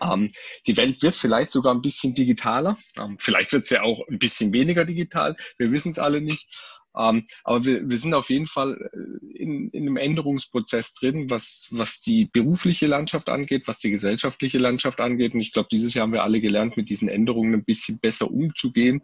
Ähm, 0.02 0.32
die 0.68 0.76
Welt 0.78 1.02
wird 1.02 1.16
vielleicht 1.16 1.52
sogar 1.52 1.74
ein 1.74 1.82
bisschen 1.82 2.16
digitaler. 2.16 2.78
Ähm, 2.98 3.18
vielleicht 3.20 3.54
wird 3.54 3.68
sie 3.68 3.76
ja 3.76 3.84
auch 3.84 4.08
ein 4.10 4.20
bisschen 4.20 4.52
weniger 4.54 4.86
digital. 4.86 5.36
Wir 5.58 5.72
wissen 5.72 5.92
es 5.92 6.00
alle 6.00 6.22
nicht. 6.22 6.50
Ähm, 6.96 7.26
aber 7.44 7.66
wir, 7.66 7.90
wir 7.90 7.98
sind 7.98 8.14
auf 8.14 8.30
jeden 8.30 8.48
Fall 8.48 8.90
äh, 8.94 9.26
in, 9.36 9.70
in 9.70 9.84
einem 9.84 9.98
Änderungsprozess 9.98 10.94
drin, 10.94 11.30
was, 11.30 11.68
was 11.72 12.02
die 12.02 12.26
berufliche 12.26 12.88
Landschaft 12.88 13.30
angeht, 13.30 13.68
was 13.68 13.80
die 13.80 13.92
gesellschaftliche 13.92 14.60
Landschaft 14.60 15.00
angeht. 15.00 15.34
Und 15.34 15.42
ich 15.42 15.54
glaube, 15.54 15.70
dieses 15.72 15.94
Jahr 15.94 16.04
haben 16.04 16.14
wir 16.14 16.24
alle 16.24 16.42
gelernt, 16.42 16.78
mit 16.78 16.90
diesen 16.90 17.10
Änderungen 17.10 17.54
ein 17.54 17.66
bisschen 17.66 18.00
besser 18.00 18.30
umzugehen 18.30 19.02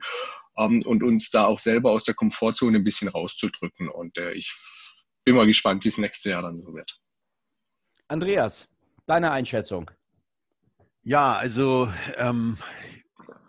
ähm, 0.57 0.83
und 0.85 1.03
uns 1.03 1.31
da 1.31 1.45
auch 1.45 1.59
selber 1.59 1.91
aus 1.91 2.03
der 2.03 2.15
Komfortzone 2.15 2.77
ein 2.77 2.83
bisschen 2.83 3.07
rauszudrücken. 3.07 3.89
Und 3.89 4.17
äh, 4.17 4.33
ich 4.33 4.53
bin 5.23 5.35
mal 5.35 5.47
gespannt, 5.47 5.83
wie 5.83 5.89
es 5.89 5.97
nächstes 5.97 6.31
Jahr 6.31 6.43
dann 6.43 6.59
so 6.59 6.73
wird. 6.73 6.99
Andreas, 8.07 8.67
deine 9.05 9.31
Einschätzung? 9.31 9.89
Ja, 11.03 11.33
also 11.33 11.91
ähm, 12.17 12.57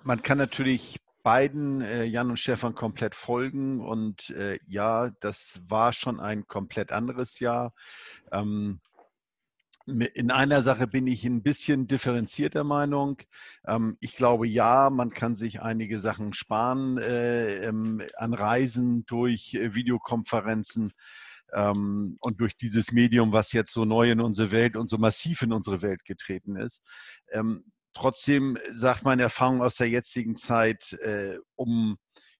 man 0.02 0.22
kann 0.22 0.38
natürlich 0.38 0.98
beiden, 1.22 1.80
äh, 1.82 2.04
Jan 2.04 2.30
und 2.30 2.38
Stefan, 2.38 2.74
komplett 2.74 3.14
folgen. 3.14 3.80
Und 3.80 4.30
äh, 4.30 4.58
ja, 4.66 5.10
das 5.20 5.60
war 5.68 5.92
schon 5.92 6.20
ein 6.20 6.46
komplett 6.46 6.92
anderes 6.92 7.40
Jahr. 7.40 7.74
Ähm, 8.32 8.80
in 9.86 10.30
einer 10.30 10.62
Sache 10.62 10.86
bin 10.86 11.06
ich 11.06 11.24
ein 11.24 11.42
bisschen 11.42 11.86
differenzierter 11.86 12.64
Meinung. 12.64 13.18
Ähm, 13.66 13.96
ich 14.00 14.16
glaube, 14.16 14.46
ja, 14.46 14.90
man 14.90 15.10
kann 15.10 15.36
sich 15.36 15.62
einige 15.62 16.00
Sachen 16.00 16.32
sparen 16.32 16.98
äh, 16.98 17.64
ähm, 17.64 18.02
an 18.16 18.34
Reisen 18.34 19.04
durch 19.06 19.54
äh, 19.54 19.74
Videokonferenzen 19.74 20.92
ähm, 21.52 22.16
und 22.20 22.40
durch 22.40 22.56
dieses 22.56 22.92
Medium, 22.92 23.32
was 23.32 23.52
jetzt 23.52 23.72
so 23.72 23.84
neu 23.84 24.10
in 24.10 24.20
unsere 24.20 24.50
Welt 24.52 24.76
und 24.76 24.88
so 24.88 24.98
massiv 24.98 25.42
in 25.42 25.52
unsere 25.52 25.82
Welt 25.82 26.04
getreten 26.04 26.56
ist. 26.56 26.82
Trotzdem 27.92 28.58
sagt 28.74 29.04
meine 29.04 29.22
Erfahrung 29.22 29.62
aus 29.62 29.76
der 29.76 29.88
jetzigen 29.88 30.36
Zeit, 30.36 30.92
äh, 30.94 31.38
um 31.56 31.96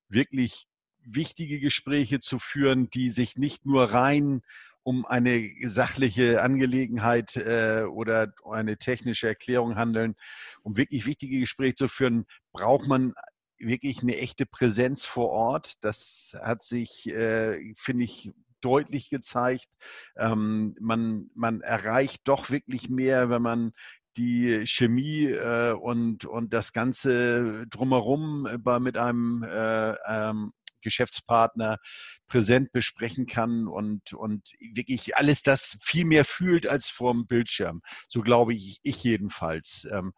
wirklich 0.09 0.67
wichtige 1.03 1.61
Gespräche 1.61 2.21
zu 2.21 2.39
führen, 2.39 2.91
die 2.91 3.11
sich 3.11 3.37
nicht 3.37 3.67
nur 3.67 3.85
rein 3.93 4.43
um 4.83 5.05
eine 5.07 5.51
sachliche 5.65 6.43
Angelegenheit 6.43 7.37
äh, 7.37 7.83
oder 7.83 8.33
eine 8.51 8.79
technische 8.79 9.29
Erklärung 9.29 9.77
handeln, 9.77 10.15
um 10.63 10.77
wirklich 10.77 11.07
wichtige 11.07 11.39
Gespräche 11.39 11.75
zu 11.75 11.89
führen, 11.89 12.25
braucht 12.53 12.87
man 12.87 13.13
wirklich 13.59 14.03
eine 14.03 14.17
echte 14.17 14.47
Präsenz 14.47 15.05
vor 15.05 15.29
Ort. 15.31 15.75
Das 15.83 16.35
hat 16.41 16.63
sich, 16.63 17.09
äh, 17.11 17.75
finde 17.77 18.05
ich, 18.05 18.33
deutlich 18.63 19.11
gezeigt. 19.11 19.69
Ähm, 20.17 20.75
man, 20.81 21.31
man 21.35 21.61
erreicht 21.61 22.23
doch 22.25 22.51
wirklich 22.51 22.89
mehr, 22.89 23.31
wenn 23.31 23.43
man 23.43 23.73
die 24.17 24.67
Chemie 24.67 25.27
äh, 25.27 25.73
und, 25.73 26.25
und 26.25 26.53
das 26.53 26.73
Ganze 26.73 27.67
drumherum 27.69 28.49
bei, 28.59 28.81
mit 28.81 28.97
einem 28.97 29.43
äh, 29.43 29.95
ähm, 30.07 30.53
Geschäftspartner 30.83 31.79
präsent 32.27 32.73
besprechen 32.73 33.27
kann 33.27 33.67
und, 33.67 34.13
und 34.13 34.49
wirklich 34.75 35.17
alles 35.17 35.43
das 35.43 35.79
viel 35.83 36.05
mehr 36.05 36.25
fühlt 36.25 36.67
als 36.67 36.89
vorm 36.89 37.27
Bildschirm. 37.27 37.83
So 38.09 38.23
glaube 38.23 38.55
ich, 38.55 38.79
ich 38.83 39.03
jedenfalls. 39.03 39.87
Ähm, 39.91 40.13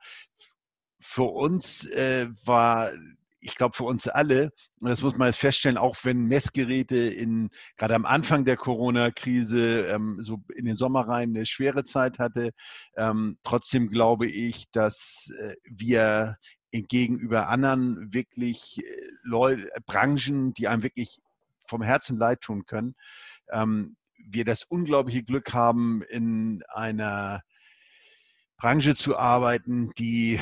für 1.00 1.24
uns 1.24 1.86
äh, 1.88 2.28
war 2.44 2.92
ich 3.42 3.56
glaube, 3.56 3.76
für 3.76 3.84
uns 3.84 4.06
alle, 4.08 4.52
und 4.80 4.88
das 4.88 5.02
muss 5.02 5.16
man 5.16 5.28
jetzt 5.28 5.40
feststellen, 5.40 5.76
auch 5.76 5.96
wenn 6.04 6.26
Messgeräte 6.26 6.96
in, 6.96 7.50
gerade 7.76 7.94
am 7.94 8.06
Anfang 8.06 8.44
der 8.44 8.56
Corona-Krise, 8.56 9.86
ähm, 9.88 10.18
so 10.22 10.42
in 10.54 10.64
den 10.64 10.76
Sommer 10.76 11.08
rein 11.08 11.30
eine 11.30 11.44
schwere 11.44 11.82
Zeit 11.82 12.18
hatte, 12.18 12.52
ähm, 12.96 13.38
trotzdem 13.42 13.90
glaube 13.90 14.26
ich, 14.26 14.70
dass 14.70 15.30
äh, 15.40 15.56
wir 15.64 16.36
gegenüber 16.70 17.48
anderen 17.48 18.14
wirklich 18.14 18.78
äh, 18.78 19.10
Leute, 19.24 19.68
Branchen, 19.86 20.54
die 20.54 20.68
einem 20.68 20.84
wirklich 20.84 21.20
vom 21.66 21.82
Herzen 21.82 22.18
leid 22.18 22.40
tun 22.40 22.64
können, 22.64 22.94
ähm, 23.50 23.96
wir 24.24 24.44
das 24.44 24.62
unglaubliche 24.62 25.24
Glück 25.24 25.52
haben, 25.52 26.02
in 26.08 26.62
einer 26.68 27.42
Branche 28.56 28.94
zu 28.94 29.16
arbeiten, 29.18 29.90
die 29.98 30.40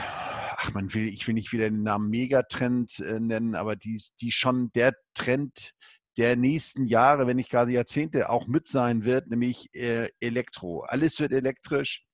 ach, 0.61 0.75
man 0.75 0.93
will, 0.93 1.09
ich 1.09 1.27
will 1.27 1.35
nicht 1.35 1.53
wieder 1.53 1.71
den 1.71 1.83
Namen 1.83 2.11
Megatrend 2.11 3.01
äh, 3.01 3.19
nennen, 3.19 3.55
aber 3.55 3.77
die, 3.77 4.03
die 4.21 4.31
schon 4.31 4.71
der 4.73 4.95
Trend 5.15 5.73
der 6.19 6.37
nächsten 6.37 6.87
Jahre, 6.87 7.27
wenn 7.27 7.37
nicht 7.37 7.51
gerade 7.51 7.73
Jahrzehnte, 7.73 8.29
auch 8.29 8.47
mit 8.47 8.69
sein 8.69 9.05
wird, 9.05 9.29
nämlich 9.29 9.71
äh, 9.75 10.09
Elektro. 10.21 10.83
Alles 10.83 11.19
wird 11.19 11.33
elektrisch. 11.33 12.05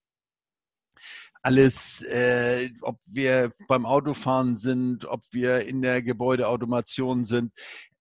Alles, 1.43 2.03
äh, 2.03 2.71
ob 2.83 3.01
wir 3.07 3.53
beim 3.69 3.85
Autofahren 3.85 4.57
sind, 4.57 5.07
ob 5.07 5.23
wir 5.33 5.67
in 5.67 5.83
der 5.83 6.03
Gebäudeautomation 6.03 7.25
sind 7.25 7.53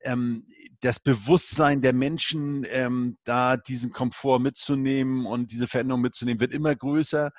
ähm, 0.05 0.45
das 0.81 0.99
Bewusstsein 0.99 1.81
der 1.81 1.93
Menschen, 1.93 2.65
ähm, 2.69 3.17
da 3.23 3.57
diesen 3.57 3.91
Komfort 3.91 4.39
mitzunehmen 4.39 5.25
und 5.25 5.51
diese 5.51 5.67
Veränderung 5.67 6.01
mitzunehmen, 6.01 6.39
wird 6.39 6.53
immer 6.53 6.75
größer. 6.75 7.31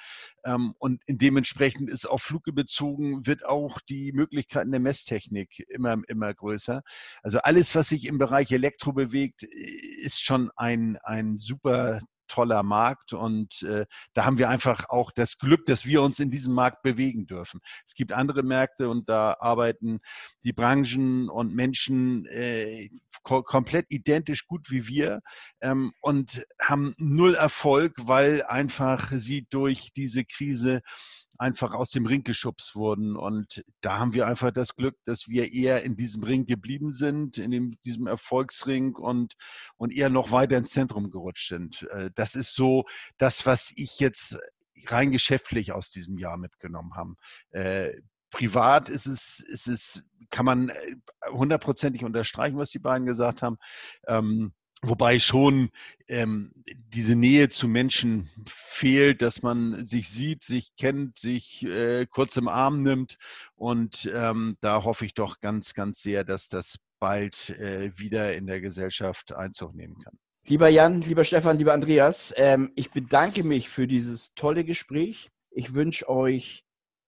Ähm, 0.45 0.75
und 0.79 1.01
dementsprechend 1.09 1.89
ist 1.89 2.07
auf 2.07 2.23
Fluge 2.23 2.53
bezogen, 2.53 3.27
wird 3.27 3.45
auch 3.45 3.81
die 3.89 4.13
Möglichkeiten 4.13 4.71
der 4.71 4.81
Messtechnik 4.81 5.65
immer, 5.69 5.97
immer 6.09 6.35
größer. 6.35 6.83
Also 7.23 7.39
alles, 7.39 7.75
was 7.75 7.89
sich 7.89 8.07
im 8.07 8.19
Bereich 8.19 8.51
Elektro 8.53 8.93
bewegt, 8.93 9.43
ist 9.43 10.23
schon 10.23 10.51
ein, 10.57 10.99
ein 11.03 11.39
super 11.39 12.01
toller 12.29 12.63
Markt 12.63 13.13
und 13.13 13.63
äh, 13.63 13.87
da 14.15 14.25
haben 14.25 14.39
wir 14.39 14.49
einfach 14.49 14.89
auch 14.89 15.11
das 15.13 15.39
Glück, 15.39 15.67
dass 15.67 15.85
wir 15.87 16.03
uns 16.03 16.19
in 16.19 16.31
diesem 16.31 16.55
Markt 16.55 16.83
bewegen 16.83 17.27
dürfen. 17.27 17.61
Es 17.87 17.95
gibt 17.95 18.13
andere 18.13 18.43
Märkte 18.43 18.89
und 18.89 19.09
da 19.09 19.37
arbeiten 19.41 20.01
die 20.45 20.53
Branchen 20.53 21.29
und 21.29 21.55
Menschen 21.55 22.27
äh, 22.27 22.91
ko 23.23 23.43
komplett 23.43 23.87
identisch 23.89 24.47
gut 24.47 24.71
wie 24.71 24.87
wir 24.87 25.21
ähm, 25.61 25.93
und 26.01 26.45
haben 26.61 26.95
null 26.99 27.35
Erfolg, 27.35 27.95
weil 28.03 28.43
einfach 28.45 29.11
sie 29.13 29.47
durch 29.51 29.91
diese 29.95 30.25
Krise 30.25 30.83
einfach 31.39 31.73
aus 31.73 31.91
dem 31.91 32.07
Ring 32.07 32.23
geschubst 32.23 32.75
wurden. 32.75 33.17
Und 33.17 33.65
da 33.81 33.99
haben 33.99 34.15
wir 34.15 34.27
einfach 34.27 34.51
das 34.53 34.75
Glück, 34.75 34.97
dass 35.05 35.29
wir 35.29 35.53
eher 35.53 35.83
in 35.85 35.97
diesem 35.97 36.23
Ring 36.23 36.47
geblieben 36.47 36.93
sind, 36.93 37.39
in 37.39 37.51
dem, 37.51 37.79
diesem 37.85 38.07
Erfolgsring 38.07 38.95
und, 38.95 39.35
und 39.77 39.95
eher 39.95 40.11
noch 40.11 40.31
weiter 40.31 40.57
ins 40.57 40.71
Zentrum 40.71 41.11
gerutscht 41.11 41.49
sind. 41.49 41.83
Äh, 41.91 42.11
das 42.15 42.35
ist 42.35 42.55
so 42.55 42.85
das, 43.19 43.47
was 43.47 43.73
ich 43.77 43.99
jetzt 44.01 44.39
rein 44.87 45.11
geschäftlich 45.11 45.73
aus 45.73 45.91
diesem 45.91 46.19
Jahr 46.19 46.37
mitgenommen 46.37 46.95
habe. 46.95 47.15
Äh, 47.51 48.01
privat 48.31 48.89
ist 48.89 49.07
es, 49.07 49.41
ist 49.41 49.69
es, 49.69 50.03
kann 50.31 50.45
man 50.45 50.69
äh, 50.69 50.97
hundertprozentig 51.31 52.05
unterstreichen, 52.05 52.59
was 52.59 52.71
die 52.71 52.79
beiden 52.79 53.07
gesagt 53.07 53.43
haben. 53.43 53.59
Wobei 54.83 55.19
schon 55.19 55.71
ähm, 56.07 56.53
diese 56.89 57.17
Nähe 57.17 57.49
zu 57.49 57.67
Menschen 57.67 58.29
fehlt, 58.47 59.23
dass 59.23 59.43
man 59.43 59.85
sich 59.85 60.11
sieht, 60.11 60.45
sich 60.45 60.77
kennt, 60.77 61.19
sich 61.19 61.65
äh, 61.65 62.07
kurz 62.07 62.37
im 62.37 62.47
Arm 62.47 62.83
nimmt. 62.83 63.17
Und 63.55 64.11
ähm, 64.15 64.57
da 64.61 64.85
hoffe 64.85 65.07
ich 65.07 65.15
doch 65.15 65.41
ganz, 65.41 65.75
ganz 65.75 66.03
sehr, 66.03 66.25
dass 66.25 66.49
das 66.49 66.79
bald 66.99 67.51
äh, 67.51 67.91
wieder 67.97 68.35
in 68.35 68.47
der 68.47 68.61
Gesellschaft 68.61 69.35
Einzug 69.35 69.75
nehmen 69.75 69.99
kann. 70.03 70.19
Lieber 70.47 70.69
Jan, 70.69 71.01
lieber 71.01 71.25
Stefan, 71.25 71.59
lieber 71.59 71.73
Andreas, 71.73 72.33
ähm, 72.37 72.71
ich 72.77 72.93
bedanke 72.93 73.43
mich 73.43 73.69
für 73.69 73.89
dieses 73.89 74.35
tolle 74.35 74.65
Gespräch. 74.65 75.29
Ich 75.51 75.75
wünsche 75.75 76.09
euch 76.09 76.65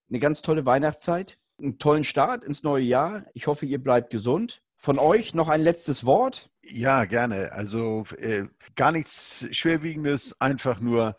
eine 0.09 0.19
ganz 0.19 0.43
tolle 0.43 0.67
Weihnachtszeit, 0.67 1.39
einen 1.59 1.79
tollen 1.79 2.05
Start 2.05 2.43
ins 2.43 2.65
neue 2.65 2.83
Jahr. 2.85 3.25
Ich 3.35 3.47
hoffe, 3.47 3.67
ihr 3.67 3.79
bleibt 3.79 4.11
gesund. 4.11 4.63
Von 4.77 4.99
euch 4.99 5.35
noch 5.35 5.49
ein 5.49 5.61
letztes 5.61 6.05
Wort. 6.05 6.51
Ja, 6.71 7.05
gerne. 7.07 7.53
Also 7.53 8.05
äh, 8.19 8.45
gar 8.77 8.93
nichts 8.93 9.47
Schwerwiegendes, 9.53 10.39
einfach 10.41 10.81
nur 10.81 11.17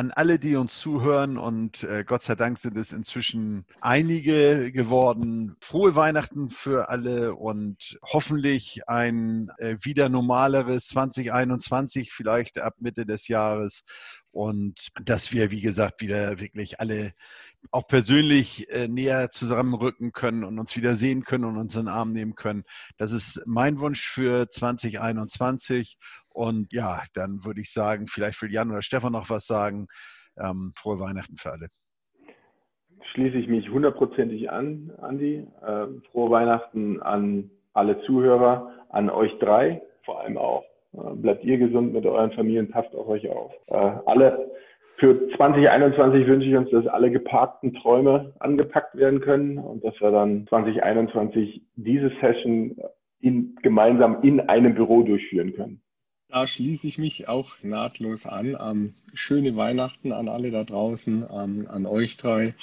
an 0.00 0.12
alle, 0.12 0.38
die 0.38 0.56
uns 0.56 0.78
zuhören 0.78 1.36
und 1.36 1.84
äh, 1.84 2.04
Gott 2.06 2.22
sei 2.22 2.34
Dank 2.34 2.58
sind 2.58 2.74
es 2.78 2.90
inzwischen 2.90 3.66
einige 3.82 4.72
geworden. 4.72 5.56
Frohe 5.60 5.94
Weihnachten 5.94 6.48
für 6.48 6.88
alle 6.88 7.34
und 7.34 7.98
hoffentlich 8.02 8.88
ein 8.88 9.50
äh, 9.58 9.76
wieder 9.82 10.08
normaleres 10.08 10.86
2021, 10.86 12.14
vielleicht 12.14 12.58
ab 12.58 12.76
Mitte 12.78 13.04
des 13.04 13.28
Jahres. 13.28 13.82
Und 14.32 14.88
dass 15.04 15.32
wir, 15.32 15.50
wie 15.50 15.60
gesagt, 15.60 16.00
wieder 16.00 16.38
wirklich 16.38 16.80
alle 16.80 17.12
auch 17.70 17.86
persönlich 17.86 18.70
äh, 18.70 18.88
näher 18.88 19.30
zusammenrücken 19.30 20.12
können 20.12 20.44
und 20.44 20.58
uns 20.58 20.74
wieder 20.76 20.96
sehen 20.96 21.24
können 21.24 21.44
und 21.44 21.58
uns 21.58 21.74
in 21.74 21.82
den 21.82 21.88
Arm 21.88 22.12
nehmen 22.12 22.36
können. 22.36 22.62
Das 22.96 23.12
ist 23.12 23.42
mein 23.44 23.80
Wunsch 23.80 24.08
für 24.08 24.48
2021. 24.48 25.98
Und 26.40 26.72
ja, 26.72 27.02
dann 27.12 27.44
würde 27.44 27.60
ich 27.60 27.70
sagen, 27.70 28.06
vielleicht 28.08 28.40
will 28.40 28.50
Jan 28.50 28.70
oder 28.70 28.80
Stefan 28.80 29.12
noch 29.12 29.28
was 29.28 29.44
sagen. 29.44 29.88
Ähm, 30.38 30.72
frohe 30.74 30.98
Weihnachten 30.98 31.36
für 31.36 31.50
alle. 31.52 31.66
Schließe 33.12 33.36
ich 33.36 33.46
mich 33.46 33.68
hundertprozentig 33.68 34.50
an, 34.50 34.90
Andi. 35.02 35.46
Äh, 35.60 35.86
frohe 36.10 36.30
Weihnachten 36.30 37.02
an 37.02 37.50
alle 37.74 38.00
Zuhörer, 38.06 38.72
an 38.88 39.10
euch 39.10 39.38
drei 39.38 39.82
vor 40.06 40.22
allem 40.22 40.38
auch. 40.38 40.64
Äh, 40.94 41.14
bleibt 41.16 41.44
ihr 41.44 41.58
gesund 41.58 41.92
mit 41.92 42.06
euren 42.06 42.32
Familien, 42.32 42.70
passt 42.70 42.94
auf 42.94 43.06
euch 43.06 43.28
auf. 43.28 43.52
Äh, 43.66 43.92
alle 44.06 44.50
für 44.96 45.28
2021 45.36 46.26
wünsche 46.26 46.48
ich 46.48 46.56
uns, 46.56 46.70
dass 46.70 46.86
alle 46.86 47.10
geparkten 47.10 47.74
Träume 47.74 48.32
angepackt 48.38 48.96
werden 48.96 49.20
können 49.20 49.58
und 49.58 49.84
dass 49.84 50.00
wir 50.00 50.10
dann 50.10 50.46
2021 50.46 51.62
diese 51.76 52.10
Session 52.22 52.80
in, 53.20 53.56
gemeinsam 53.62 54.22
in 54.22 54.40
einem 54.40 54.74
Büro 54.74 55.02
durchführen 55.02 55.52
können. 55.52 55.82
Da 56.30 56.46
schließe 56.46 56.86
ich 56.86 56.96
mich 56.98 57.26
auch 57.26 57.54
nahtlos 57.62 58.26
an. 58.26 58.56
Ähm, 58.60 58.94
schöne 59.14 59.56
Weihnachten 59.56 60.12
an 60.12 60.28
alle 60.28 60.52
da 60.52 60.62
draußen, 60.62 61.26
ähm, 61.28 61.66
an 61.68 61.86
euch 61.86 62.16
drei. 62.18 62.54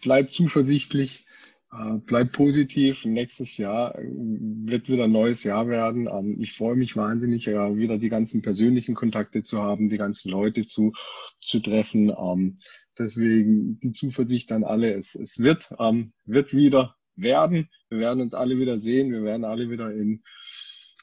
Bleibt 0.00 0.30
zuversichtlich, 0.30 1.26
äh, 1.72 1.98
bleibt 1.98 2.32
positiv. 2.32 3.04
Nächstes 3.04 3.58
Jahr 3.58 3.98
äh, 3.98 4.08
wird 4.08 4.88
wieder 4.88 5.04
ein 5.04 5.12
neues 5.12 5.44
Jahr 5.44 5.68
werden. 5.68 6.08
Ähm, 6.10 6.38
ich 6.40 6.54
freue 6.54 6.74
mich 6.74 6.96
wahnsinnig, 6.96 7.48
äh, 7.48 7.76
wieder 7.76 7.98
die 7.98 8.08
ganzen 8.08 8.40
persönlichen 8.40 8.94
Kontakte 8.94 9.42
zu 9.42 9.62
haben, 9.62 9.90
die 9.90 9.98
ganzen 9.98 10.30
Leute 10.30 10.66
zu, 10.66 10.92
zu 11.38 11.60
treffen. 11.60 12.10
Ähm, 12.18 12.56
deswegen 12.98 13.78
die 13.80 13.92
Zuversicht 13.92 14.52
an 14.52 14.64
alle. 14.64 14.94
Es, 14.94 15.14
es 15.14 15.38
wird, 15.38 15.74
ähm, 15.78 16.12
wird 16.24 16.54
wieder 16.54 16.96
werden. 17.16 17.68
Wir 17.90 17.98
werden 17.98 18.22
uns 18.22 18.32
alle 18.32 18.58
wieder 18.58 18.78
sehen. 18.78 19.12
Wir 19.12 19.22
werden 19.22 19.44
alle 19.44 19.68
wieder 19.68 19.92
in 19.92 20.22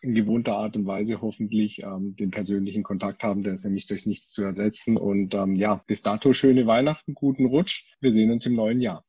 in 0.01 0.13
gewohnter 0.13 0.55
Art 0.55 0.75
und 0.75 0.85
Weise 0.85 1.21
hoffentlich 1.21 1.83
ähm, 1.83 2.15
den 2.15 2.31
persönlichen 2.31 2.83
Kontakt 2.83 3.23
haben. 3.23 3.43
Der 3.43 3.53
ist 3.53 3.65
nämlich 3.65 3.87
durch 3.87 4.05
nichts 4.05 4.31
zu 4.31 4.43
ersetzen. 4.43 4.97
Und 4.97 5.33
ähm, 5.33 5.55
ja, 5.55 5.83
bis 5.87 6.01
dato 6.01 6.33
schöne 6.33 6.67
Weihnachten, 6.67 7.13
guten 7.13 7.45
Rutsch. 7.45 7.93
Wir 7.99 8.11
sehen 8.11 8.31
uns 8.31 8.45
im 8.45 8.55
neuen 8.55 8.81
Jahr. 8.81 9.03